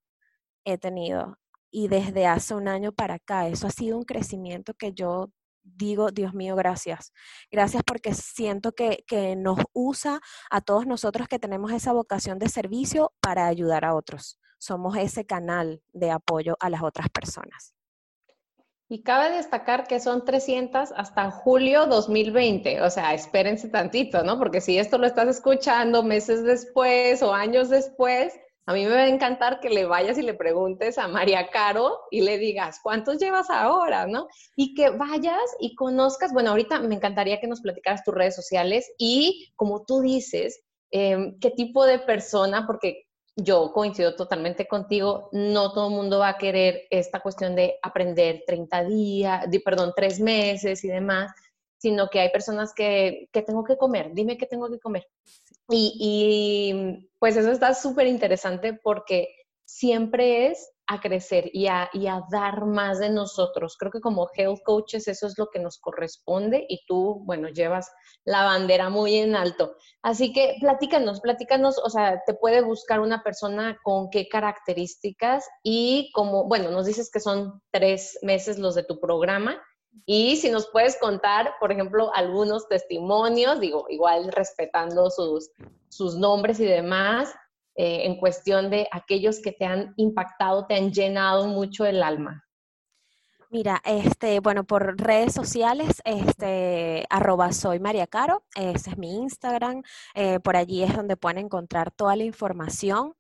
He 0.65 0.77
tenido. 0.77 1.37
Y 1.71 1.87
desde 1.87 2.25
hace 2.27 2.55
un 2.55 2.67
año 2.67 2.91
para 2.91 3.15
acá, 3.15 3.47
eso 3.47 3.67
ha 3.67 3.71
sido 3.71 3.97
un 3.97 4.03
crecimiento 4.03 4.73
que 4.73 4.93
yo 4.93 5.31
digo, 5.63 6.11
Dios 6.11 6.33
mío, 6.33 6.55
gracias. 6.55 7.13
Gracias 7.51 7.83
porque 7.85 8.13
siento 8.13 8.73
que, 8.73 9.03
que, 9.07 9.35
nos 9.35 9.59
usa 9.73 10.19
a 10.49 10.61
todos 10.61 10.87
nosotros 10.87 11.27
que 11.27 11.39
tenemos 11.39 11.71
esa 11.71 11.93
vocación 11.93 12.39
de 12.39 12.49
servicio 12.49 13.13
para 13.21 13.47
ayudar 13.47 13.85
a 13.85 13.95
otros. 13.95 14.40
Somos 14.61 14.95
ese 14.95 15.25
canal 15.25 15.81
de 15.91 16.11
apoyo 16.11 16.55
a 16.59 16.69
las 16.69 16.83
otras 16.83 17.09
personas. 17.09 17.73
Y 18.87 19.01
cabe 19.01 19.35
destacar 19.35 19.87
que 19.87 19.99
son 19.99 20.23
300 20.23 20.91
hasta 20.95 21.31
julio 21.31 21.87
2020, 21.87 22.81
o 22.81 22.89
sea, 22.91 23.15
espérense 23.15 23.69
tantito, 23.69 24.23
¿no? 24.23 24.37
Porque 24.37 24.61
si 24.61 24.77
esto 24.77 24.99
lo 24.99 25.07
estás 25.07 25.29
escuchando 25.29 26.03
meses 26.03 26.43
después 26.43 27.23
o 27.23 27.33
años 27.33 27.69
después, 27.69 28.33
a 28.67 28.73
mí 28.73 28.85
me 28.85 28.91
va 28.91 29.01
a 29.01 29.07
encantar 29.07 29.61
que 29.61 29.71
le 29.71 29.85
vayas 29.85 30.19
y 30.19 30.21
le 30.21 30.35
preguntes 30.35 30.99
a 30.99 31.07
María 31.07 31.49
Caro 31.49 31.97
y 32.11 32.21
le 32.21 32.37
digas, 32.37 32.81
¿cuántos 32.83 33.17
llevas 33.17 33.49
ahora? 33.49 34.05
¿No? 34.05 34.27
Y 34.55 34.75
que 34.75 34.91
vayas 34.91 35.41
y 35.59 35.73
conozcas, 35.73 36.33
bueno, 36.33 36.51
ahorita 36.51 36.79
me 36.81 36.93
encantaría 36.93 37.39
que 37.39 37.47
nos 37.47 37.61
platicaras 37.61 38.03
tus 38.03 38.13
redes 38.13 38.35
sociales 38.35 38.93
y, 38.99 39.51
como 39.55 39.85
tú 39.85 40.01
dices, 40.01 40.61
em, 40.91 41.39
qué 41.39 41.49
tipo 41.49 41.83
de 41.85 41.97
persona, 41.97 42.67
porque 42.67 43.07
yo 43.35 43.71
coincido 43.71 44.15
totalmente 44.15 44.67
contigo, 44.67 45.29
no 45.31 45.73
todo 45.73 45.87
el 45.87 45.95
mundo 45.95 46.19
va 46.19 46.29
a 46.29 46.37
querer 46.37 46.83
esta 46.89 47.21
cuestión 47.21 47.55
de 47.55 47.77
aprender 47.81 48.43
30 48.45 48.83
días, 48.83 49.45
perdón, 49.63 49.93
tres 49.95 50.19
meses 50.19 50.83
y 50.83 50.89
demás, 50.89 51.31
sino 51.77 52.09
que 52.09 52.19
hay 52.19 52.29
personas 52.29 52.73
que, 52.73 53.29
tengo 53.31 53.63
que 53.63 53.77
comer, 53.77 54.11
dime 54.13 54.37
qué 54.37 54.45
tengo 54.45 54.69
que 54.69 54.79
comer. 54.79 55.07
Y, 55.69 57.09
pues 57.17 57.37
eso 57.37 57.51
está 57.51 57.73
súper 57.73 58.07
interesante 58.07 58.73
porque 58.73 59.29
siempre 59.65 60.47
es 60.47 60.70
a 60.91 60.99
crecer 60.99 61.49
y 61.53 61.67
a, 61.67 61.89
y 61.93 62.07
a, 62.07 62.21
dar 62.29 62.65
más 62.65 62.99
de 62.99 63.09
nosotros. 63.09 63.77
Creo 63.77 63.91
que 63.91 64.01
como 64.01 64.29
health 64.35 64.59
coaches 64.65 65.07
eso 65.07 65.25
es 65.25 65.37
lo 65.37 65.47
que 65.47 65.59
nos 65.59 65.79
corresponde 65.79 66.65
y 66.67 66.85
tú, 66.85 67.21
bueno, 67.23 67.47
llevas 67.47 67.89
la 68.25 68.43
bandera 68.43 68.89
muy 68.89 69.15
en 69.15 69.35
alto. 69.35 69.75
Así 70.01 70.33
que 70.33 70.57
platícanos, 70.59 71.21
platícanos, 71.21 71.77
o 71.77 71.89
sea, 71.89 72.21
te 72.25 72.33
puede 72.33 72.61
buscar 72.61 72.99
una 72.99 73.23
persona 73.23 73.79
con 73.83 74.09
qué 74.09 74.27
características 74.27 75.47
y 75.63 76.11
como, 76.13 76.49
bueno, 76.49 76.71
nos 76.71 76.85
dices 76.85 77.09
que 77.09 77.21
son 77.21 77.61
tres 77.71 78.19
meses 78.21 78.59
los 78.59 78.75
de 78.75 78.83
tu 78.83 78.99
programa, 78.99 79.61
y 80.05 80.37
si 80.37 80.49
nos 80.49 80.69
puedes 80.71 80.97
contar, 80.97 81.51
por 81.59 81.71
ejemplo, 81.71 82.11
algunos 82.15 82.67
testimonios, 82.69 83.59
digo, 83.59 83.87
igual 83.89 84.31
respetando 84.31 85.09
sus, 85.09 85.51
sus 85.89 86.15
nombres 86.15 86.61
y 86.61 86.65
demás, 86.65 87.33
eh, 87.83 88.05
en 88.05 88.15
cuestión 88.15 88.69
de 88.69 88.87
aquellos 88.91 89.39
que 89.41 89.51
te 89.51 89.65
han 89.65 89.95
impactado, 89.97 90.67
te 90.67 90.75
han 90.75 90.91
llenado 90.91 91.47
mucho 91.47 91.83
el 91.83 92.03
alma. 92.03 92.45
Mira, 93.49 93.81
este, 93.83 94.39
bueno, 94.39 94.65
por 94.65 95.01
redes 95.01 95.33
sociales, 95.33 95.99
este, 96.05 97.07
arroba 97.09 97.51
soy 97.51 97.79
María 97.79 98.05
Caro, 98.05 98.43
ese 98.55 98.91
es 98.91 98.97
mi 98.99 99.17
Instagram, 99.17 99.81
eh, 100.13 100.39
por 100.39 100.57
allí 100.57 100.83
es 100.83 100.95
donde 100.95 101.17
pueden 101.17 101.45
encontrar 101.45 101.89
toda 101.89 102.15
la 102.15 102.23
información. 102.23 103.15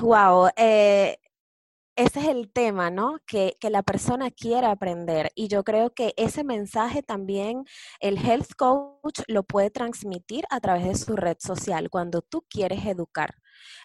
Wow, 0.00 0.50
eh, 0.56 1.18
ese 1.98 2.20
es 2.20 2.28
el 2.28 2.52
tema, 2.52 2.90
¿no? 2.90 3.18
Que, 3.26 3.56
la 3.70 3.82
persona 3.82 4.30
quiera 4.30 4.70
aprender. 4.70 5.32
Y 5.34 5.48
yo 5.48 5.64
creo 5.64 5.92
que 5.92 6.14
ese 6.16 6.44
mensaje 6.44 7.02
también 7.02 7.64
el 7.98 8.18
health 8.18 8.54
coach 8.56 9.20
lo 9.26 9.42
puede 9.42 9.70
transmitir 9.70 10.44
a 10.50 10.60
través 10.60 10.84
de 10.86 10.94
su 10.94 11.16
red 11.16 11.36
social 11.40 11.90
cuando 11.90 12.22
tú 12.22 12.44
quieres 12.48 12.86
educar. 12.86 13.34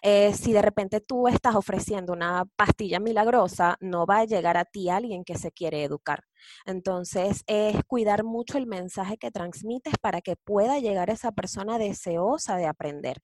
Eh, 0.02 0.32
si 0.32 0.52
de 0.52 0.62
repente 0.62 1.00
tú 1.00 1.26
estás 1.26 1.56
ofreciendo 1.56 2.12
una 2.12 2.44
pastilla 2.54 3.00
milagrosa, 3.00 3.76
no 3.80 4.06
va 4.06 4.18
a 4.20 4.24
llegar 4.26 4.56
a 4.58 4.64
ti 4.64 4.88
alguien 4.88 5.24
que 5.24 5.36
se 5.36 5.50
quiere 5.50 5.82
educar. 5.82 6.22
Entonces, 6.66 7.42
es 7.48 7.82
cuidar 7.88 8.22
mucho 8.22 8.58
el 8.58 8.66
mensaje 8.68 9.18
que 9.18 9.32
transmites 9.32 9.94
para 10.00 10.20
que 10.20 10.36
pueda 10.36 10.78
llegar 10.78 11.10
esa 11.10 11.32
persona 11.32 11.78
deseosa 11.78 12.56
de 12.56 12.66
aprender. 12.66 13.18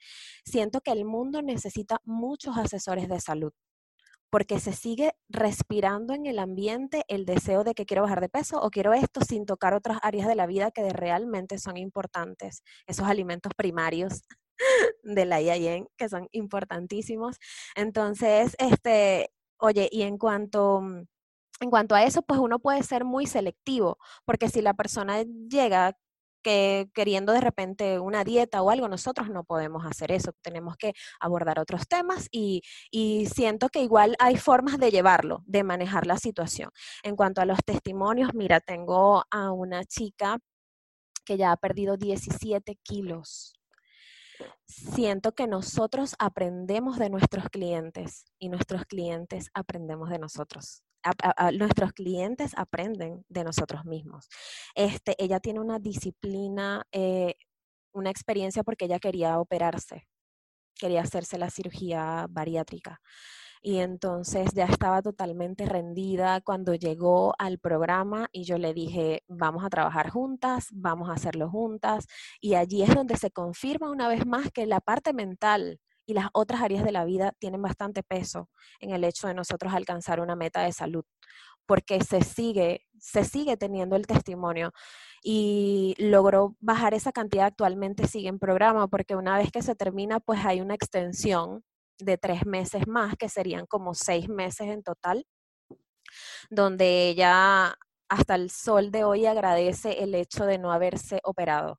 Siento 0.45 0.81
que 0.81 0.91
el 0.91 1.05
mundo 1.05 1.43
necesita 1.43 2.01
muchos 2.05 2.59
asesores 2.59 3.09
de 3.09 3.21
salud 3.21 3.53
porque 4.31 4.61
se 4.61 4.73
sigue 4.73 5.13
respirando 5.29 6.15
en 6.15 6.27
el 6.27 6.39
ambiente 6.39 7.05
el 7.09 7.27
deseo 7.27 7.65
de 7.65 7.75
que 7.75 7.87
quiero 7.87 8.03
bajar 8.03 8.21
de 8.21 8.29
peso 8.29 8.61
o 8.61 8.71
quiero 8.71 8.95
esto 8.95 9.21
sin 9.23 9.45
tocar 9.45 9.75
otras 9.75 9.99
áreas 10.03 10.29
de 10.29 10.37
la 10.37 10.47
vida 10.47 10.71
que 10.71 10.89
realmente 10.91 11.59
son 11.59 11.77
importantes, 11.77 12.63
esos 12.87 13.07
alimentos 13.07 13.53
primarios 13.57 14.23
de 15.03 15.25
la 15.25 15.41
IAIN 15.41 15.89
que 15.97 16.09
son 16.09 16.29
importantísimos. 16.33 17.37
Entonces, 17.75 18.55
este, 18.59 19.31
oye, 19.59 19.89
y 19.91 20.03
en 20.03 20.19
cuanto 20.19 20.83
en 21.61 21.71
cuanto 21.71 21.95
a 21.95 22.05
eso, 22.05 22.23
pues 22.23 22.41
uno 22.41 22.59
puede 22.59 22.83
ser 22.83 23.05
muy 23.05 23.27
selectivo, 23.27 23.99
porque 24.25 24.49
si 24.49 24.63
la 24.63 24.73
persona 24.75 25.23
llega 25.23 25.97
que 26.43 26.89
queriendo 26.95 27.33
de 27.33 27.41
repente 27.41 27.99
una 27.99 28.25
dieta 28.25 28.63
o 28.63 28.71
algo, 28.71 28.89
nosotros 28.89 29.29
no 29.31 29.45
podemos 29.45 29.85
hacer 29.87 30.13
eso, 30.13 30.33
tenemos 30.43 30.77
que 30.77 30.93
abordar 31.21 31.59
otros 31.59 31.87
temas 31.89 32.29
y, 32.31 32.63
y, 32.91 33.27
siento 33.27 33.69
que 33.69 33.83
igual 33.83 34.17
hay 34.19 34.37
formas 34.37 34.79
de 34.79 34.91
llevarlo, 34.91 35.43
de 35.47 35.65
manejar 35.65 36.07
la 36.07 36.19
situación. 36.19 36.71
En 37.03 37.17
cuanto 37.17 37.41
a 37.41 37.45
los 37.45 37.59
testimonios, 37.65 38.35
mira, 38.35 38.61
tengo 38.61 39.25
a 39.31 39.53
una 39.53 39.85
chica 39.85 40.39
que 41.25 41.37
ya 41.37 41.53
ha 41.53 41.57
perdido 41.57 41.97
17 41.97 42.77
kilos. 42.83 43.55
Siento 44.67 45.33
que 45.33 45.47
nosotros 45.47 46.15
aprendemos 46.19 46.99
de 46.99 47.11
nuestros 47.11 47.49
clientes 47.51 48.25
y 48.39 48.49
nuestros 48.49 48.85
clientes 48.87 49.51
aprendemos 49.55 50.09
de 50.11 50.19
nosotros 50.19 50.83
nuestros 51.55 51.93
clientes 51.93 52.53
aprenden 52.57 53.25
de 53.29 53.45
nosotros 53.45 53.85
mismos. 53.85 54.29
Este, 54.75 55.15
ella 55.23 55.41
tiene 55.41 55.61
una 55.61 55.79
disciplina, 55.79 56.85
eh, 56.93 57.35
una 57.93 58.11
experiencia 58.11 58.63
porque 58.63 58.87
ella 58.87 58.99
quería 58.99 59.39
operarse, 59.39 60.07
quería 60.75 61.03
hacerse 61.03 61.39
la 61.39 61.51
cirugía 61.51 62.27
bariátrica. 62.31 63.01
Y 63.63 63.79
entonces 63.79 64.53
ya 64.55 64.65
estaba 64.65 65.03
totalmente 65.03 65.67
rendida 65.67 66.41
cuando 66.41 66.75
llegó 66.75 67.35
al 67.39 67.59
programa 67.59 68.29
y 68.33 68.45
yo 68.45 68.57
le 68.57 68.73
dije, 68.73 69.23
vamos 69.29 69.65
a 69.65 69.69
trabajar 69.69 70.09
juntas, 70.09 70.69
vamos 70.73 71.11
a 71.11 71.15
hacerlo 71.15 71.51
juntas. 71.51 72.07
Y 72.41 72.55
allí 72.55 72.83
es 72.83 72.95
donde 72.95 73.17
se 73.19 73.31
confirma 73.31 73.91
una 73.91 74.09
vez 74.09 74.25
más 74.25 74.51
que 74.51 74.65
la 74.65 74.81
parte 74.81 75.13
mental 75.13 75.79
y 76.11 76.15
las 76.15 76.27
otras 76.33 76.61
áreas 76.61 76.85
de 76.85 76.91
la 76.91 77.05
vida 77.05 77.33
tienen 77.39 77.63
bastante 77.63 78.03
peso 78.03 78.49
en 78.81 78.91
el 78.91 79.05
hecho 79.05 79.29
de 79.29 79.35
nosotros 79.35 79.73
alcanzar 79.73 80.21
una 80.21 80.35
meta 80.35 80.63
de 80.63 80.73
salud, 80.73 81.05
porque 81.67 82.03
se 82.03 82.23
sigue, 82.23 82.85
se 82.99 83.25
sigue 83.25 83.57
teniendo 83.57 83.95
el 83.95 84.09
testimonio 84.09 84.73
y 85.23 85.95
logró 85.99 86.57
bajar 86.59 86.95
esa 86.95 87.13
cantidad, 87.13 87.47
actualmente 87.47 88.09
sigue 88.09 88.29
en 88.29 88.41
programa, 88.41 88.89
porque 88.89 89.15
una 89.15 89.39
vez 89.39 89.53
que 89.53 89.63
se 89.63 89.77
termina, 89.77 90.19
pues 90.19 90.45
hay 90.45 90.61
una 90.61 90.75
extensión 90.75 91.63
de 91.99 92.19
tres 92.19 92.45
meses 92.45 92.89
más, 92.89 93.15
que 93.17 93.29
serían 93.29 93.67
como 93.67 93.95
seis 93.95 94.29
meses 94.29 94.67
en 94.67 94.83
total, 94.83 95.25
donde 96.51 97.09
ella 97.09 97.77
hasta 98.09 98.35
el 98.35 98.51
sol 98.51 98.91
de 98.91 99.05
hoy 99.05 99.27
agradece 99.27 100.03
el 100.03 100.17
hecho 100.17 100.45
de 100.45 100.59
no 100.59 100.73
haberse 100.73 101.21
operado, 101.23 101.79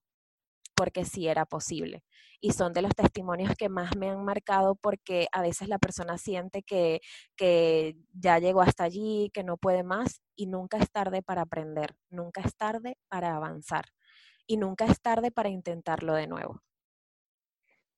porque 0.74 1.04
sí 1.04 1.28
era 1.28 1.46
posible 1.46 2.02
y 2.42 2.52
son 2.52 2.74
de 2.74 2.82
los 2.82 2.94
testimonios 2.96 3.56
que 3.56 3.70
más 3.70 3.96
me 3.96 4.10
han 4.10 4.26
marcado 4.26 4.76
porque 4.76 5.28
a 5.32 5.42
veces 5.42 5.70
la 5.70 5.78
persona 5.78 6.18
siente 6.18 6.64
que, 6.64 7.00
que 7.38 7.96
ya 8.14 8.40
llegó 8.40 8.62
hasta 8.62 8.84
allí, 8.84 9.30
que 9.34 9.44
no 9.44 9.58
puede 9.58 9.84
más 9.84 10.22
y 10.36 10.48
nunca 10.48 10.78
es 10.78 10.92
tarde 10.92 11.22
para 11.22 11.44
aprender, 11.44 11.96
nunca 12.10 12.42
es 12.42 12.56
tarde 12.56 12.98
para 13.08 13.36
avanzar 13.36 13.86
y 14.48 14.58
nunca 14.58 14.86
es 14.86 15.00
tarde 15.00 15.32
para 15.32 15.50
intentarlo 15.50 16.16
de 16.16 16.28
nuevo. 16.28 16.62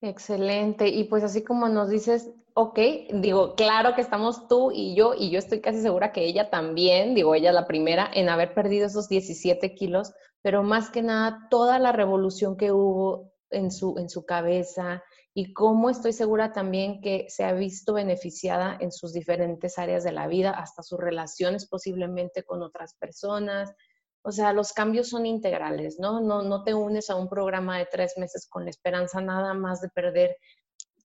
Excelente. 0.01 0.89
Y 0.89 1.05
pues 1.05 1.23
así 1.23 1.43
como 1.43 1.69
nos 1.69 1.89
dices, 1.89 2.29
ok, 2.55 2.77
digo, 3.13 3.55
claro 3.55 3.95
que 3.95 4.01
estamos 4.01 4.49
tú 4.49 4.71
y 4.73 4.95
yo, 4.95 5.13
y 5.17 5.29
yo 5.29 5.39
estoy 5.39 5.61
casi 5.61 5.81
segura 5.81 6.11
que 6.11 6.25
ella 6.25 6.49
también, 6.49 7.15
digo, 7.15 7.33
ella 7.33 7.53
la 7.53 7.65
primera 7.65 8.11
en 8.13 8.27
haber 8.27 8.53
perdido 8.53 8.85
esos 8.85 9.07
17 9.07 9.73
kilos, 9.75 10.13
pero 10.41 10.61
más 10.61 10.89
que 10.89 11.01
nada 11.01 11.47
toda 11.49 11.79
la 11.79 11.93
revolución 11.93 12.57
que 12.57 12.73
hubo 12.73 13.32
en 13.53 13.71
su, 13.71 13.95
en 13.97 14.09
su 14.09 14.25
cabeza 14.25 15.03
y 15.33 15.53
cómo 15.53 15.89
estoy 15.89 16.13
segura 16.13 16.51
también 16.51 17.01
que 17.01 17.25
se 17.29 17.43
ha 17.43 17.53
visto 17.53 17.93
beneficiada 17.93 18.77
en 18.79 18.91
sus 18.91 19.13
diferentes 19.13 19.79
áreas 19.79 20.03
de 20.03 20.11
la 20.11 20.27
vida, 20.27 20.51
hasta 20.51 20.83
sus 20.83 20.99
relaciones 20.99 21.67
posiblemente 21.67 22.43
con 22.43 22.61
otras 22.61 22.95
personas. 22.95 23.73
O 24.21 24.31
sea, 24.31 24.53
los 24.53 24.73
cambios 24.73 25.09
son 25.09 25.25
integrales, 25.25 25.97
¿no? 25.99 26.21
No, 26.21 26.43
no 26.43 26.63
te 26.63 26.73
unes 26.73 27.09
a 27.09 27.15
un 27.15 27.29
programa 27.29 27.79
de 27.79 27.87
tres 27.91 28.13
meses 28.17 28.47
con 28.47 28.63
la 28.63 28.69
esperanza 28.69 29.21
nada 29.21 29.53
más 29.53 29.81
de 29.81 29.89
perder 29.89 30.37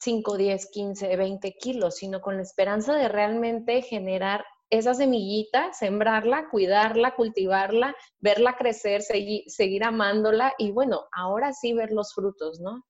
5, 0.00 0.36
10, 0.36 0.70
15, 0.70 1.16
20 1.16 1.52
kilos, 1.54 1.96
sino 1.96 2.20
con 2.20 2.36
la 2.36 2.42
esperanza 2.42 2.94
de 2.94 3.08
realmente 3.08 3.82
generar 3.82 4.44
esa 4.70 4.94
semillita, 4.94 5.72
sembrarla, 5.72 6.48
cuidarla, 6.50 7.14
cultivarla, 7.14 7.94
verla 8.20 8.56
crecer, 8.56 9.02
seguir, 9.02 9.44
seguir 9.46 9.84
amándola 9.84 10.52
y 10.58 10.72
bueno, 10.72 11.06
ahora 11.12 11.52
sí 11.52 11.72
ver 11.72 11.90
los 11.90 12.14
frutos, 12.14 12.60
¿no? 12.60 12.84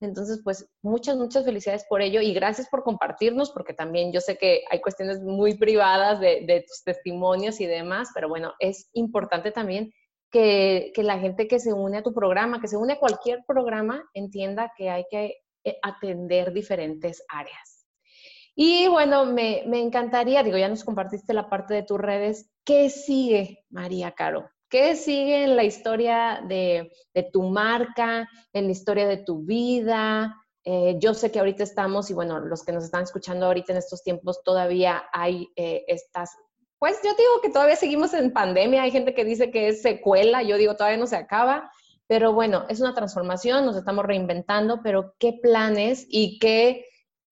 Entonces, 0.00 0.40
pues 0.44 0.68
muchas, 0.82 1.16
muchas 1.16 1.44
felicidades 1.44 1.86
por 1.88 2.02
ello 2.02 2.20
y 2.20 2.34
gracias 2.34 2.68
por 2.68 2.82
compartirnos, 2.82 3.50
porque 3.50 3.72
también 3.72 4.12
yo 4.12 4.20
sé 4.20 4.36
que 4.36 4.62
hay 4.70 4.80
cuestiones 4.80 5.20
muy 5.20 5.56
privadas 5.56 6.20
de, 6.20 6.44
de 6.46 6.64
tus 6.68 6.84
testimonios 6.84 7.60
y 7.60 7.66
demás, 7.66 8.10
pero 8.14 8.28
bueno, 8.28 8.52
es 8.58 8.90
importante 8.92 9.52
también 9.52 9.90
que, 10.30 10.92
que, 10.94 11.02
la 11.02 11.18
gente 11.18 11.48
que 11.48 11.58
se 11.58 11.72
une 11.72 11.98
a 11.98 12.02
tu 12.02 12.12
programa, 12.12 12.60
que 12.60 12.68
se 12.68 12.76
une 12.76 12.94
a 12.94 12.98
cualquier 12.98 13.42
programa, 13.46 14.04
entienda 14.12 14.72
que 14.76 14.90
hay 14.90 15.06
que 15.10 15.36
eh, 15.64 15.78
atender 15.82 16.52
diferentes 16.52 17.24
áreas. 17.28 17.75
Y 18.58 18.88
bueno, 18.88 19.26
me, 19.26 19.64
encantaría, 19.78 20.42
digo, 20.42 20.56
ya 20.56 20.68
nos 20.68 20.82
compartiste 20.82 21.34
la 21.34 21.50
parte 21.50 21.74
de 21.74 21.82
tus 21.82 21.98
redes. 22.00 22.50
¿Qué 22.64 22.88
sigue, 22.88 23.66
María 23.68 24.12
Caro? 24.12 24.48
¿Qué 24.70 24.96
sigue 24.96 25.44
en 25.44 25.56
la 25.56 25.64
historia 25.64 26.42
de, 26.48 26.90
tu 27.34 27.42
marca, 27.42 28.26
en 28.54 28.64
la 28.64 28.72
historia 28.72 29.06
de 29.06 29.18
tu 29.18 29.44
vida? 29.44 30.34
Eh, 30.64 30.96
yo 30.98 31.12
sé 31.12 31.30
que 31.30 31.38
ahorita 31.38 31.62
estamos, 31.64 32.10
y 32.10 32.14
bueno, 32.14 32.40
los 32.40 32.64
que 32.64 32.72
nos 32.72 32.82
están 32.82 33.02
escuchando 33.02 33.44
ahorita 33.44 33.72
en 33.72 33.78
estos 33.78 34.02
tiempos, 34.02 34.42
todavía 34.42 35.04
hay 35.12 35.48
eh, 35.54 35.84
estas, 35.86 36.34
pues 36.78 36.98
yo 37.04 37.10
digo 37.10 37.42
que 37.42 37.50
todavía 37.50 37.76
seguimos 37.76 38.14
en 38.14 38.32
pandemia, 38.32 38.82
hay 38.82 38.90
gente 38.90 39.12
que 39.12 39.26
dice 39.26 39.50
que 39.50 39.68
es 39.68 39.82
secuela, 39.82 40.42
yo 40.42 40.56
digo 40.56 40.76
todavía 40.76 40.98
no 40.98 41.06
se 41.06 41.16
acaba, 41.16 41.70
pero 42.06 42.32
bueno, 42.32 42.64
es 42.68 42.80
una 42.80 42.94
transformación, 42.94 43.66
nos 43.66 43.76
estamos 43.76 44.04
reinventando, 44.04 44.80
pero 44.82 45.14
¿qué 45.18 45.38
planes 45.40 46.06
y 46.08 46.38
qué 46.38 46.86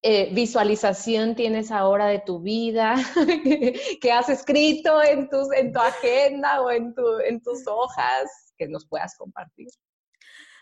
eh, 0.06 0.28
visualización 0.34 1.34
tienes 1.34 1.70
ahora 1.70 2.04
de 2.04 2.18
tu 2.18 2.38
vida, 2.40 2.94
que 4.02 4.12
has 4.12 4.28
escrito 4.28 5.02
en, 5.02 5.30
tus, 5.30 5.50
en 5.52 5.72
tu 5.72 5.80
agenda 5.80 6.60
o 6.60 6.70
en, 6.70 6.94
tu, 6.94 7.20
en 7.20 7.40
tus 7.40 7.66
hojas, 7.66 8.52
que 8.58 8.68
nos 8.68 8.86
puedas 8.86 9.16
compartir. 9.16 9.68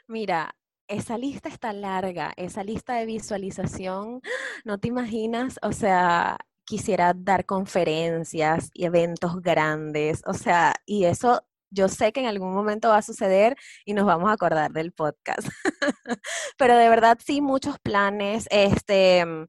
Mira, 0.07 0.55
esa 0.87 1.19
lista 1.19 1.49
está 1.49 1.73
larga, 1.73 2.33
esa 2.37 2.63
lista 2.63 2.95
de 2.95 3.07
visualización, 3.07 4.21
no 4.65 4.79
te 4.79 4.87
imaginas, 4.87 5.59
o 5.63 5.73
sea, 5.73 6.39
quisiera 6.65 7.13
dar 7.13 7.45
conferencias 7.45 8.71
y 8.73 8.85
eventos 8.85 9.43
grandes, 9.43 10.23
o 10.25 10.35
sea, 10.35 10.73
y 10.87 11.07
eso 11.07 11.43
yo 11.73 11.89
sé 11.89 12.13
que 12.13 12.21
en 12.21 12.27
algún 12.27 12.53
momento 12.55 12.89
va 12.89 12.99
a 12.99 13.03
suceder 13.03 13.57
y 13.85 13.95
nos 13.95 14.07
vamos 14.07 14.31
a 14.31 14.35
acordar 14.35 14.73
del 14.73 14.93
podcast. 14.93 15.49
Pero 16.59 16.77
de 16.77 16.89
verdad 16.89 17.19
sí, 17.25 17.41
muchos 17.41 17.79
planes. 17.81 18.47
Este, 18.51 19.25
mm, 19.25 19.47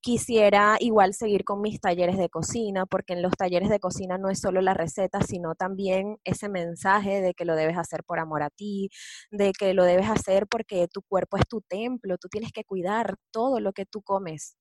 quisiera 0.00 0.76
igual 0.80 1.14
seguir 1.14 1.44
con 1.44 1.60
mis 1.60 1.80
talleres 1.80 2.18
de 2.18 2.28
cocina, 2.28 2.86
porque 2.86 3.12
en 3.14 3.22
los 3.22 3.32
talleres 3.32 3.68
de 3.68 3.80
cocina 3.80 4.18
no 4.18 4.30
es 4.30 4.40
solo 4.40 4.60
la 4.60 4.74
receta, 4.74 5.22
sino 5.22 5.54
también 5.54 6.16
ese 6.24 6.48
mensaje 6.48 7.20
de 7.20 7.34
que 7.34 7.44
lo 7.44 7.54
debes 7.56 7.78
hacer 7.78 8.04
por 8.04 8.18
amor 8.18 8.42
a 8.42 8.50
ti, 8.50 8.90
de 9.30 9.52
que 9.52 9.74
lo 9.74 9.84
debes 9.84 10.08
hacer 10.08 10.46
porque 10.48 10.88
tu 10.92 11.02
cuerpo 11.02 11.36
es 11.36 11.46
tu 11.48 11.60
templo, 11.62 12.18
tú 12.18 12.28
tienes 12.28 12.52
que 12.52 12.64
cuidar 12.64 13.16
todo 13.30 13.60
lo 13.60 13.72
que 13.72 13.86
tú 13.86 14.02
comes 14.02 14.56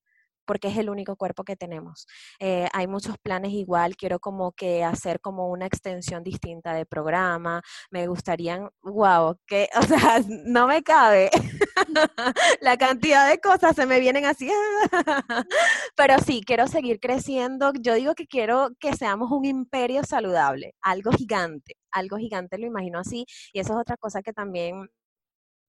porque 0.50 0.70
es 0.70 0.78
el 0.78 0.90
único 0.90 1.16
cuerpo 1.16 1.44
que 1.44 1.56
tenemos. 1.56 2.08
Eh, 2.40 2.68
hay 2.74 2.88
muchos 2.88 3.20
planes 3.20 3.52
igual, 3.54 3.96
quiero 3.96 4.20
como 4.20 4.52
que 4.54 4.84
hacer 4.84 5.22
como 5.22 5.48
una 5.48 5.68
extensión 5.68 6.24
distinta 6.24 6.74
de 6.74 6.88
programa, 6.88 7.62
me 7.92 8.08
gustaría, 8.08 8.68
wow, 8.82 9.38
que, 9.46 9.70
o 9.80 9.84
sea, 9.84 10.24
no 10.28 10.66
me 10.66 10.82
cabe 10.82 11.30
la 12.62 12.78
cantidad 12.78 13.30
de 13.30 13.40
cosas, 13.40 13.76
se 13.76 13.86
me 13.86 14.00
vienen 14.00 14.26
así, 14.26 14.50
pero 15.96 16.18
sí, 16.18 16.42
quiero 16.44 16.68
seguir 16.68 17.00
creciendo, 17.00 17.72
yo 17.80 17.94
digo 17.94 18.16
que 18.16 18.26
quiero 18.26 18.70
que 18.80 18.96
seamos 18.96 19.32
un 19.32 19.46
imperio 19.46 20.04
saludable, 20.04 20.74
algo 20.82 21.12
gigante, 21.12 21.76
algo 21.92 22.18
gigante 22.18 22.58
lo 22.58 22.66
imagino 22.66 22.98
así, 22.98 23.28
y 23.54 23.60
eso 23.60 23.74
es 23.74 23.82
otra 23.82 23.98
cosa 23.98 24.24
que 24.24 24.34
también 24.34 24.90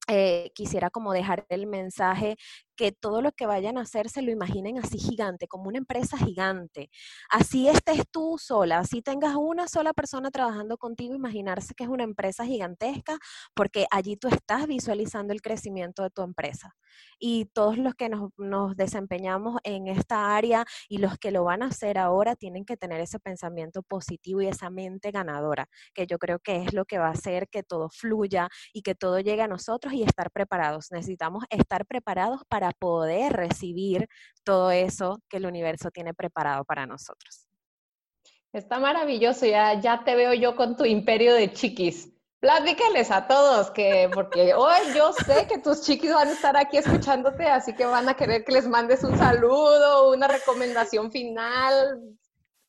eh, 0.07 0.51
quisiera 0.55 0.89
como 0.89 1.13
dejar 1.13 1.45
el 1.49 1.67
mensaje 1.67 2.35
que 2.75 2.91
todo 2.91 3.21
lo 3.21 3.31
que 3.31 3.45
vayan 3.45 3.77
a 3.77 3.81
hacer 3.81 4.09
se 4.09 4.21
lo 4.21 4.31
imaginen 4.31 4.77
así 4.79 4.97
gigante, 4.97 5.47
como 5.47 5.67
una 5.67 5.77
empresa 5.77 6.17
gigante. 6.17 6.89
Así 7.29 7.67
estés 7.67 8.03
tú 8.11 8.37
sola, 8.39 8.79
así 8.79 9.01
tengas 9.01 9.35
una 9.35 9.67
sola 9.67 9.93
persona 9.93 10.31
trabajando 10.31 10.77
contigo, 10.77 11.15
imaginarse 11.15 11.73
que 11.75 11.83
es 11.83 11.89
una 11.89 12.03
empresa 12.03 12.45
gigantesca, 12.45 13.17
porque 13.55 13.85
allí 13.91 14.17
tú 14.17 14.27
estás 14.27 14.67
visualizando 14.67 15.33
el 15.33 15.41
crecimiento 15.41 16.03
de 16.03 16.09
tu 16.09 16.21
empresa. 16.21 16.75
Y 17.19 17.45
todos 17.53 17.77
los 17.77 17.95
que 17.95 18.09
nos, 18.09 18.31
nos 18.37 18.75
desempeñamos 18.75 19.59
en 19.63 19.87
esta 19.87 20.35
área 20.35 20.65
y 20.89 20.97
los 20.97 21.17
que 21.17 21.31
lo 21.31 21.43
van 21.43 21.63
a 21.63 21.67
hacer 21.67 21.97
ahora 21.97 22.35
tienen 22.35 22.65
que 22.65 22.77
tener 22.77 22.99
ese 23.01 23.19
pensamiento 23.19 23.83
positivo 23.83 24.41
y 24.41 24.47
esa 24.47 24.69
mente 24.69 25.11
ganadora, 25.11 25.67
que 25.93 26.07
yo 26.07 26.17
creo 26.17 26.39
que 26.39 26.57
es 26.63 26.73
lo 26.73 26.85
que 26.85 26.97
va 26.97 27.07
a 27.07 27.11
hacer 27.11 27.47
que 27.49 27.63
todo 27.63 27.89
fluya 27.89 28.49
y 28.73 28.81
que 28.81 28.95
todo 28.95 29.19
llegue 29.19 29.41
a 29.41 29.47
nosotros 29.47 29.93
y 29.93 30.03
estar 30.03 30.31
preparados. 30.31 30.91
Necesitamos 30.91 31.45
estar 31.49 31.85
preparados 31.85 32.41
para 32.49 32.60
poder 32.69 33.33
recibir 33.33 34.07
todo 34.43 34.69
eso 34.69 35.19
que 35.27 35.37
el 35.37 35.47
universo 35.47 35.89
tiene 35.89 36.13
preparado 36.13 36.63
para 36.63 36.85
nosotros. 36.85 37.47
Está 38.53 38.79
maravilloso, 38.79 39.45
ya, 39.45 39.79
ya 39.79 40.03
te 40.03 40.15
veo 40.15 40.33
yo 40.33 40.55
con 40.55 40.75
tu 40.75 40.85
imperio 40.85 41.33
de 41.33 41.51
chiquis. 41.51 42.09
Platícales 42.39 43.11
a 43.11 43.27
todos 43.27 43.71
que, 43.71 44.09
porque 44.13 44.53
hoy 44.53 44.79
yo 44.95 45.13
sé 45.13 45.47
que 45.47 45.59
tus 45.59 45.83
chiquis 45.83 46.13
van 46.13 46.27
a 46.27 46.31
estar 46.31 46.57
aquí 46.57 46.77
escuchándote, 46.77 47.45
así 47.45 47.73
que 47.73 47.85
van 47.85 48.09
a 48.09 48.15
querer 48.15 48.43
que 48.43 48.51
les 48.51 48.67
mandes 48.67 49.03
un 49.03 49.17
saludo, 49.17 50.11
una 50.11 50.27
recomendación 50.27 51.11
final. 51.11 52.01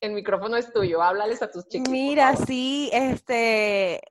El 0.01 0.13
micrófono 0.13 0.57
es 0.57 0.73
tuyo, 0.73 1.03
háblales 1.03 1.43
a 1.43 1.51
tus 1.51 1.67
chiquis. 1.69 1.89
Mira, 1.89 2.37
sí, 2.37 2.91
este, 2.93 4.03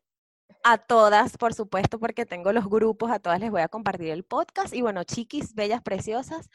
a 0.64 0.78
todas, 0.78 1.38
por 1.38 1.54
supuesto, 1.54 2.00
porque 2.00 2.26
tengo 2.26 2.52
los 2.54 2.68
grupos, 2.70 3.12
a 3.12 3.20
todas 3.20 3.40
les 3.40 3.52
voy 3.52 3.62
a 3.62 3.68
compartir 3.68 4.10
el 4.10 4.24
podcast. 4.24 4.74
Y 4.74 4.82
bueno, 4.82 5.04
chiquis, 5.04 5.56
bellas, 5.56 5.82
preciosas, 5.82 6.50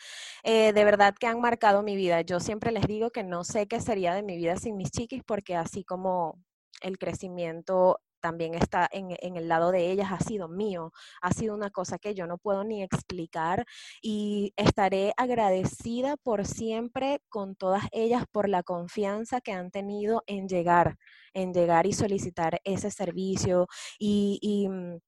eh, 0.45 0.73
de 0.73 0.85
verdad 0.85 1.15
que 1.19 1.27
han 1.27 1.41
marcado 1.41 1.83
mi 1.83 1.97
vida. 1.97 2.21
Yo 2.23 2.41
siempre 2.41 2.73
les 2.73 2.87
digo 2.87 3.11
que 3.11 3.25
no 3.25 3.45
sé 3.45 3.67
qué 3.69 3.81
sería 3.81 4.15
de 4.15 4.23
mi 4.23 4.37
vida 4.37 4.57
sin 4.57 4.77
mis 4.77 4.91
chiquis, 4.91 5.23
porque 5.25 5.57
así 5.57 5.85
como 5.85 6.41
el 6.83 6.99
crecimiento 6.99 8.01
también 8.27 8.55
está 8.55 8.89
en, 8.91 9.37
el 9.37 9.47
lado 9.47 9.71
de 9.71 9.89
ellas, 9.93 10.11
ha 10.11 10.19
sido 10.19 10.49
mío, 10.49 10.93
ha 11.23 11.33
sido 11.33 11.55
una 11.55 11.71
cosa 11.71 11.97
que 11.97 12.13
yo 12.13 12.27
no 12.27 12.39
puedo 12.39 12.65
ni 12.65 12.83
explicar 12.83 13.65
y 14.03 14.53
estaré 14.57 15.13
agradecida 15.17 16.17
por 16.17 16.45
siempre 16.45 17.21
con 17.29 17.55
todas 17.55 17.85
ellas 17.93 18.25
por 18.33 18.49
la 18.49 18.65
confianza 18.65 19.41
que 19.41 19.53
han 19.53 19.71
tenido 19.71 20.25
en 20.27 20.49
llegar, 20.49 20.99
en 21.35 21.55
llegar 21.55 21.87
y 21.87 21.93
solicitar 21.93 22.61
ese 22.65 22.91
servicio 22.91 23.69
y, 23.97 24.41
y 24.43 24.69
mm, 24.69 24.99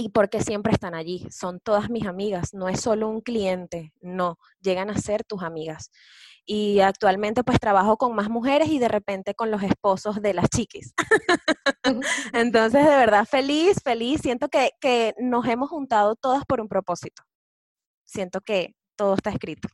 y 0.00 0.10
porque 0.10 0.40
siempre 0.40 0.72
están 0.72 0.94
allí. 0.94 1.26
Son 1.28 1.58
todas 1.58 1.90
mis 1.90 2.06
amigas, 2.06 2.54
no 2.54 2.68
es 2.68 2.80
solo 2.80 3.08
un 3.08 3.20
cliente, 3.20 3.92
no, 4.00 4.38
llegan 4.60 4.90
a 4.90 4.98
ser 4.98 5.24
tus 5.24 5.42
amigas 5.42 5.90
y 6.50 6.80
actualmente 6.80 7.44
pues 7.44 7.60
trabajo 7.60 7.98
con 7.98 8.14
más 8.14 8.30
mujeres 8.30 8.68
y 8.70 8.78
de 8.78 8.88
repente 8.88 9.34
con 9.34 9.50
los 9.50 9.62
esposos 9.62 10.22
de 10.22 10.32
las 10.32 10.48
chiquis. 10.48 10.94
Entonces, 12.32 12.86
de 12.86 12.96
verdad, 12.96 13.26
feliz, 13.26 13.82
feliz. 13.84 14.22
Siento 14.22 14.48
que, 14.48 14.70
que 14.80 15.14
nos 15.18 15.46
hemos 15.46 15.68
juntado 15.68 16.16
todas 16.16 16.46
por 16.46 16.62
un 16.62 16.68
propósito. 16.68 17.22
Siento 18.06 18.40
que 18.40 18.74
todo 18.96 19.14
está 19.14 19.28
escrito. 19.28 19.68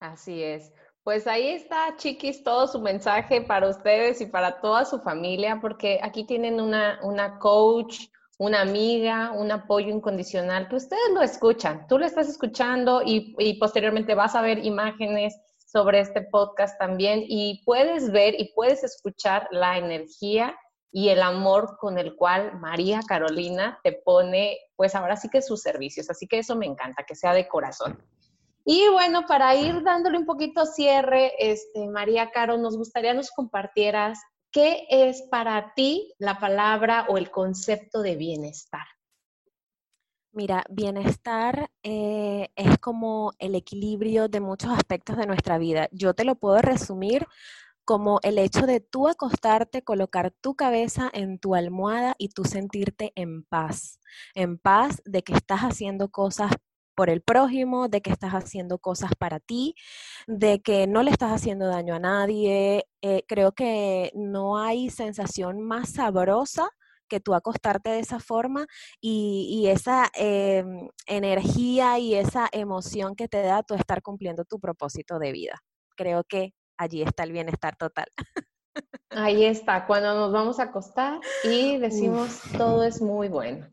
Así 0.00 0.42
es. 0.42 0.72
Pues 1.04 1.28
ahí 1.28 1.46
está, 1.50 1.94
chiquis, 1.96 2.42
todo 2.42 2.66
su 2.66 2.80
mensaje 2.80 3.42
para 3.42 3.68
ustedes 3.68 4.20
y 4.20 4.26
para 4.26 4.60
toda 4.60 4.84
su 4.84 4.98
familia, 4.98 5.60
porque 5.60 6.00
aquí 6.02 6.24
tienen 6.26 6.60
una, 6.60 6.98
una 7.04 7.38
coach, 7.38 8.08
una 8.38 8.62
amiga, 8.62 9.30
un 9.30 9.52
apoyo 9.52 9.90
incondicional, 9.90 10.66
que 10.68 10.74
ustedes 10.74 11.10
lo 11.12 11.22
escuchan, 11.22 11.86
tú 11.86 11.98
lo 11.98 12.06
estás 12.06 12.28
escuchando 12.28 13.00
y, 13.04 13.36
y 13.38 13.60
posteriormente 13.60 14.16
vas 14.16 14.34
a 14.34 14.42
ver 14.42 14.58
imágenes 14.64 15.38
sobre 15.74 15.98
este 15.98 16.22
podcast 16.22 16.78
también 16.78 17.24
y 17.26 17.64
puedes 17.64 18.12
ver 18.12 18.40
y 18.40 18.52
puedes 18.54 18.84
escuchar 18.84 19.48
la 19.50 19.76
energía 19.76 20.56
y 20.92 21.08
el 21.08 21.20
amor 21.20 21.76
con 21.80 21.98
el 21.98 22.14
cual 22.14 22.60
María 22.60 23.00
Carolina 23.08 23.80
te 23.82 23.90
pone, 23.90 24.56
pues 24.76 24.94
ahora 24.94 25.16
sí 25.16 25.28
que 25.28 25.42
sus 25.42 25.60
servicios. 25.60 26.08
Así 26.08 26.28
que 26.28 26.38
eso 26.38 26.54
me 26.54 26.66
encanta, 26.66 27.02
que 27.02 27.16
sea 27.16 27.34
de 27.34 27.48
corazón. 27.48 28.00
Y 28.64 28.88
bueno, 28.92 29.26
para 29.26 29.56
ir 29.56 29.82
dándole 29.82 30.16
un 30.16 30.26
poquito 30.26 30.64
cierre, 30.64 31.32
este, 31.40 31.88
María 31.88 32.30
Caro, 32.30 32.56
nos 32.56 32.76
gustaría 32.76 33.12
nos 33.12 33.32
compartieras 33.32 34.20
qué 34.52 34.86
es 34.88 35.22
para 35.22 35.74
ti 35.74 36.14
la 36.18 36.38
palabra 36.38 37.06
o 37.08 37.18
el 37.18 37.32
concepto 37.32 38.00
de 38.00 38.14
bienestar. 38.14 38.86
Mira, 40.36 40.64
bienestar 40.68 41.70
eh, 41.84 42.48
es 42.56 42.78
como 42.78 43.32
el 43.38 43.54
equilibrio 43.54 44.28
de 44.28 44.40
muchos 44.40 44.72
aspectos 44.72 45.16
de 45.16 45.26
nuestra 45.26 45.58
vida. 45.58 45.88
Yo 45.92 46.12
te 46.14 46.24
lo 46.24 46.34
puedo 46.34 46.60
resumir 46.60 47.24
como 47.84 48.20
el 48.22 48.38
hecho 48.38 48.66
de 48.66 48.80
tú 48.80 49.08
acostarte, 49.08 49.82
colocar 49.84 50.32
tu 50.32 50.56
cabeza 50.56 51.10
en 51.12 51.38
tu 51.38 51.54
almohada 51.54 52.14
y 52.18 52.30
tú 52.30 52.44
sentirte 52.44 53.12
en 53.16 53.44
paz, 53.44 54.00
en 54.34 54.58
paz 54.58 55.02
de 55.04 55.22
que 55.22 55.34
estás 55.34 55.60
haciendo 55.62 56.10
cosas 56.10 56.52
por 56.96 57.10
el 57.10 57.22
prójimo, 57.22 57.88
de 57.88 58.02
que 58.02 58.10
estás 58.12 58.32
haciendo 58.32 58.78
cosas 58.78 59.12
para 59.18 59.40
ti, 59.40 59.74
de 60.26 60.62
que 60.62 60.86
no 60.88 61.02
le 61.02 61.10
estás 61.12 61.32
haciendo 61.32 61.66
daño 61.68 61.94
a 61.94 62.00
nadie. 62.00 62.86
Eh, 63.02 63.24
creo 63.28 63.52
que 63.52 64.12
no 64.14 64.58
hay 64.58 64.90
sensación 64.90 65.60
más 65.62 65.90
sabrosa 65.94 66.70
que 67.08 67.20
tú 67.20 67.34
acostarte 67.34 67.90
de 67.90 68.00
esa 68.00 68.20
forma 68.20 68.66
y, 69.00 69.66
esa 69.68 70.10
em, 70.14 70.88
energía 71.06 71.98
y 71.98 72.14
esa 72.14 72.48
emoción 72.52 73.14
que 73.14 73.28
te 73.28 73.42
da 73.42 73.62
tú 73.62 73.74
estar 73.74 74.02
cumpliendo 74.02 74.44
tu 74.44 74.60
propósito 74.60 75.18
de 75.18 75.32
vida. 75.32 75.60
Creo 75.96 76.24
que 76.24 76.52
allí 76.76 77.02
está 77.02 77.22
el 77.24 77.32
bienestar 77.32 77.76
total. 77.76 78.06
Ahí 79.10 79.44
está, 79.44 79.86
cuando 79.86 80.14
nos 80.14 80.32
vamos 80.32 80.58
a 80.58 80.64
acostar 80.64 81.20
y 81.44 81.78
decimos 81.78 82.40
todo 82.56 82.82
es 82.82 83.00
muy 83.00 83.28
bueno. 83.28 83.68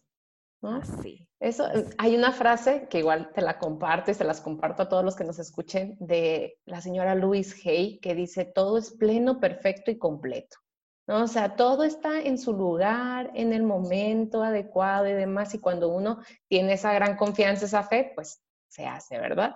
Sí. 1.02 1.28
Eso, 1.40 1.66
hay 1.98 2.16
una 2.16 2.32
frase 2.32 2.88
que 2.88 3.00
igual 3.00 3.32
te 3.34 3.42
la 3.42 3.58
comparto 3.58 4.12
y 4.12 4.14
se 4.14 4.24
las 4.24 4.42
comparto 4.42 4.84
a 4.84 4.90
todos 4.90 5.04
los 5.04 5.16
que 5.16 5.24
nos 5.24 5.40
escuchen 5.40 5.98
de 6.00 6.60
la 6.66 6.82
señora 6.82 7.16
Louise 7.16 7.68
Hay 7.68 8.00
que 8.00 8.14
dice 8.14 8.46
todo 8.46 8.78
es 8.78 8.92
pleno, 8.92 9.40
perfecto 9.40 9.90
y 9.90 9.98
completo. 9.98 10.58
O 11.08 11.28
sea, 11.28 11.56
todo 11.56 11.84
está 11.84 12.20
en 12.22 12.38
su 12.38 12.54
lugar, 12.54 13.32
en 13.34 13.54
el 13.54 13.64
momento 13.64 14.44
adecuado 14.44 15.08
y 15.08 15.14
demás. 15.14 15.54
Y 15.54 15.60
cuando 15.60 15.90
uno 15.90 16.22
tiene 16.48 16.74
esa 16.74 16.94
gran 16.94 17.18
confianza, 17.18 17.66
esa 17.66 17.84
fe, 17.84 18.12
pues 18.16 18.42
se 18.68 18.86
hace, 18.86 19.20
¿verdad? 19.20 19.56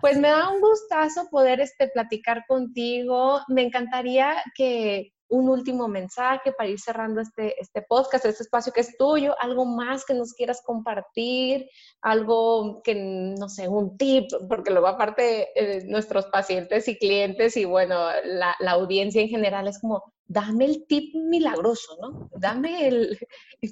Pues 0.00 0.18
me 0.18 0.28
da 0.28 0.50
un 0.50 0.60
gustazo 0.60 1.28
poder 1.30 1.60
este, 1.60 1.88
platicar 1.88 2.44
contigo. 2.46 3.40
Me 3.48 3.62
encantaría 3.62 4.42
que 4.54 5.12
un 5.28 5.48
último 5.48 5.88
mensaje 5.88 6.52
para 6.52 6.68
ir 6.68 6.80
cerrando 6.80 7.20
este, 7.20 7.60
este 7.60 7.82
podcast, 7.82 8.24
este 8.24 8.42
espacio 8.42 8.72
que 8.72 8.80
es 8.80 8.96
tuyo, 8.96 9.34
algo 9.40 9.64
más 9.64 10.04
que 10.04 10.14
nos 10.14 10.32
quieras 10.32 10.62
compartir, 10.64 11.68
algo 12.00 12.80
que, 12.82 12.94
no 12.94 13.48
sé, 13.48 13.68
un 13.68 13.96
tip, 13.96 14.30
porque 14.48 14.70
luego 14.70 14.86
aparte 14.86 15.48
eh, 15.54 15.84
nuestros 15.86 16.26
pacientes 16.26 16.88
y 16.88 16.98
clientes 16.98 17.56
y 17.56 17.64
bueno, 17.64 18.08
la, 18.24 18.56
audiencia 18.70 19.20
en 19.20 19.28
general 19.28 19.68
es 19.68 19.78
como, 19.80 20.02
dame 20.26 20.64
el 20.66 20.86
tip 20.86 21.14
milagroso, 21.14 21.96
¿no? 22.00 22.30
Dame 22.34 22.88
el, 22.88 23.18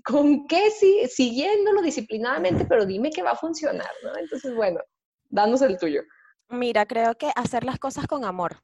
con 0.04 0.46
qué, 0.46 0.70
sí, 0.70 1.06
siguiéndolo 1.08 1.82
disciplinadamente, 1.82 2.66
pero 2.66 2.86
dime 2.86 3.10
que 3.10 3.22
va 3.22 3.32
a 3.32 3.36
funcionar, 3.36 3.90
¿no? 4.02 4.16
Entonces, 4.16 4.54
bueno, 4.54 4.80
danos 5.28 5.62
el 5.62 5.78
tuyo. 5.78 6.02
Mira, 6.48 6.86
creo 6.86 7.14
que 7.16 7.30
hacer 7.34 7.64
las 7.64 7.78
cosas 7.78 8.06
con 8.06 8.24
amor 8.24 8.58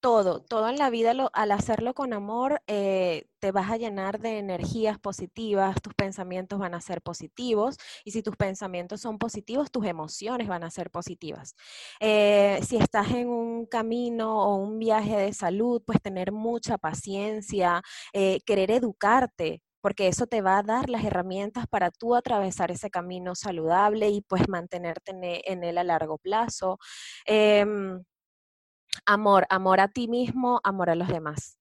todo, 0.00 0.40
todo 0.42 0.68
en 0.68 0.76
la 0.78 0.90
vida 0.90 1.12
al 1.32 1.52
hacerlo 1.52 1.94
con 1.94 2.12
amor 2.12 2.62
eh, 2.66 3.26
te 3.40 3.52
vas 3.52 3.70
a 3.70 3.76
llenar 3.76 4.20
de 4.20 4.38
energías 4.38 4.98
positivas, 4.98 5.80
tus 5.82 5.94
pensamientos 5.94 6.58
van 6.58 6.74
a 6.74 6.80
ser 6.80 7.02
positivos 7.02 7.76
y 8.04 8.12
si 8.12 8.22
tus 8.22 8.36
pensamientos 8.36 9.00
son 9.00 9.18
positivos, 9.18 9.70
tus 9.70 9.86
emociones 9.86 10.48
van 10.48 10.64
a 10.64 10.70
ser 10.70 10.90
positivas. 10.90 11.54
Eh, 12.00 12.60
si 12.66 12.76
estás 12.76 13.10
en 13.12 13.28
un 13.28 13.66
camino 13.66 14.44
o 14.44 14.56
un 14.56 14.78
viaje 14.78 15.16
de 15.16 15.32
salud, 15.32 15.82
pues 15.84 16.00
tener 16.00 16.32
mucha 16.32 16.78
paciencia, 16.78 17.82
eh, 18.12 18.40
querer 18.46 18.70
educarte, 18.70 19.62
porque 19.80 20.08
eso 20.08 20.26
te 20.26 20.42
va 20.42 20.58
a 20.58 20.62
dar 20.62 20.88
las 20.90 21.04
herramientas 21.04 21.66
para 21.68 21.90
tú 21.90 22.14
atravesar 22.14 22.70
ese 22.70 22.90
camino 22.90 23.34
saludable 23.34 24.08
y 24.10 24.20
pues 24.22 24.48
mantenerte 24.48 25.12
en, 25.44 25.64
él 25.64 25.78
a 25.78 25.84
largo 25.84 26.18
plazo. 26.18 26.78
Em, 27.26 28.02
amor, 29.06 29.46
amor 29.50 29.80
a 29.80 29.88
ti 29.88 30.08
mismo, 30.08 30.60
amor 30.64 30.90
a 30.90 30.94
los 30.94 31.08
demás. 31.08 31.58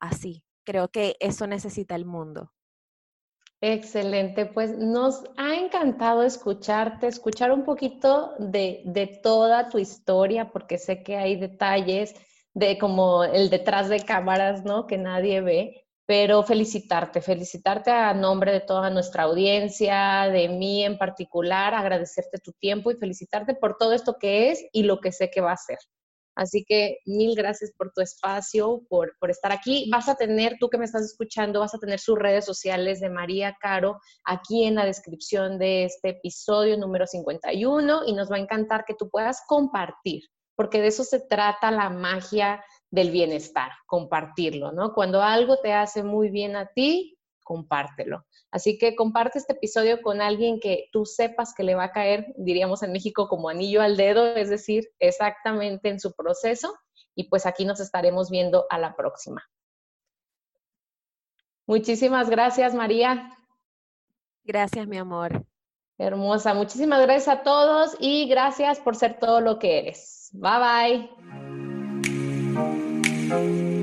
Así, 0.00 0.44
creo 0.64 0.88
que 0.88 1.16
eso 1.20 1.46
necesita 1.46 1.94
el 1.94 2.04
mundo. 2.04 2.52
Excelente, 3.62 4.44
pues 4.44 4.76
nos 4.76 5.24
ha 5.38 5.54
encantado 5.54 6.22
escucharte, 6.22 7.06
escuchar 7.06 7.52
un 7.52 7.64
poquito 7.64 8.34
de, 8.38 8.82
de, 8.84 9.06
toda 9.06 9.70
tu 9.70 9.78
historia, 9.78 10.50
porque 10.50 10.76
sé 10.76 11.02
que 11.02 11.16
hay 11.16 11.36
detalles 11.36 12.14
de 12.52 12.76
como 12.76 13.24
el 13.24 13.48
detrás 13.48 13.88
de 13.88 14.00
cámaras, 14.00 14.64
¿no? 14.64 14.86
Que 14.86 14.98
nadie 14.98 15.40
ve, 15.40 15.86
pero 16.06 16.42
felicitarte, 16.42 17.20
felicitarte 17.22 17.90
a 17.90 18.12
nombre 18.14 18.52
de 18.52 18.60
toda 18.60 18.90
nuestra 18.90 19.24
audiencia, 19.24 20.28
de 20.30 20.48
mí 20.48 20.84
en 20.84 20.98
particular, 20.98 21.74
agradecerte 21.74 22.38
tu 22.38 22.52
tiempo 22.52 22.90
y 22.90 22.96
felicitarte 22.96 23.54
por 23.54 23.76
todo 23.78 23.92
esto 23.94 24.16
que 24.18 24.50
es 24.50 24.64
y 24.72 24.84
lo 24.84 25.00
que 25.00 25.12
sé 25.12 25.30
que 25.30 25.40
va 25.40 25.52
a 25.52 25.56
ser. 25.56 25.78
Así 26.36 26.64
que 26.68 26.98
mil 27.06 27.34
gracias 27.34 27.72
por 27.76 27.92
tu 27.92 28.02
espacio, 28.02 28.82
por, 28.88 29.16
por, 29.18 29.30
estar 29.30 29.50
aquí. 29.50 29.88
Vas 29.90 30.08
a 30.08 30.14
tener, 30.14 30.58
tú 30.60 30.68
que 30.68 30.78
me 30.78 30.84
estás 30.84 31.02
escuchando, 31.02 31.60
vas 31.60 31.74
a 31.74 31.78
tener 31.78 31.98
sus 31.98 32.18
redes 32.18 32.44
sociales 32.44 33.00
de 33.00 33.08
María 33.08 33.56
Caro 33.58 33.98
aquí 34.24 34.64
en 34.64 34.74
la 34.74 34.84
descripción 34.84 35.58
de 35.58 35.84
este 35.84 36.10
episodio 36.10 36.76
número 36.76 37.06
51 37.06 38.02
y 38.06 38.12
nos 38.12 38.30
va 38.30 38.36
a 38.36 38.40
encantar 38.40 38.84
que 38.84 38.94
tú 38.94 39.08
puedas 39.08 39.42
compartir, 39.48 40.24
porque 40.54 40.82
de 40.82 40.88
eso 40.88 41.04
se 41.04 41.20
trata 41.20 41.70
la 41.70 41.88
magia 41.88 42.62
del 42.90 43.10
bienestar, 43.10 43.70
compartirlo, 43.86 44.72
¿no? 44.72 44.92
Cuando 44.92 45.22
algo 45.22 45.58
te 45.58 45.72
hace 45.72 46.02
muy 46.02 46.30
bien 46.30 46.54
a 46.54 46.66
ti, 46.66 47.15
compártelo. 47.46 48.26
Así 48.50 48.76
que 48.76 48.96
comparte 48.96 49.38
este 49.38 49.52
episodio 49.52 50.02
con 50.02 50.20
alguien 50.20 50.58
que 50.58 50.88
tú 50.92 51.06
sepas 51.06 51.54
que 51.54 51.62
le 51.62 51.76
va 51.76 51.84
a 51.84 51.92
caer, 51.92 52.34
diríamos 52.36 52.82
en 52.82 52.90
México, 52.92 53.28
como 53.28 53.48
anillo 53.48 53.80
al 53.82 53.96
dedo, 53.96 54.34
es 54.34 54.50
decir, 54.50 54.88
exactamente 54.98 55.88
en 55.88 56.00
su 56.00 56.12
proceso. 56.12 56.74
Y 57.14 57.28
pues 57.30 57.46
aquí 57.46 57.64
nos 57.64 57.78
estaremos 57.78 58.30
viendo 58.30 58.66
a 58.68 58.78
la 58.78 58.96
próxima. 58.96 59.42
Muchísimas 61.66 62.28
gracias, 62.28 62.74
María. 62.74 63.30
Gracias, 64.44 64.86
mi 64.88 64.98
amor. 64.98 65.46
Hermosa. 65.98 66.52
Muchísimas 66.52 67.00
gracias 67.00 67.28
a 67.28 67.42
todos 67.42 67.96
y 68.00 68.28
gracias 68.28 68.80
por 68.80 68.96
ser 68.96 69.18
todo 69.20 69.40
lo 69.40 69.58
que 69.60 69.78
eres. 69.78 70.30
Bye 70.32 71.08
bye. 73.30 73.75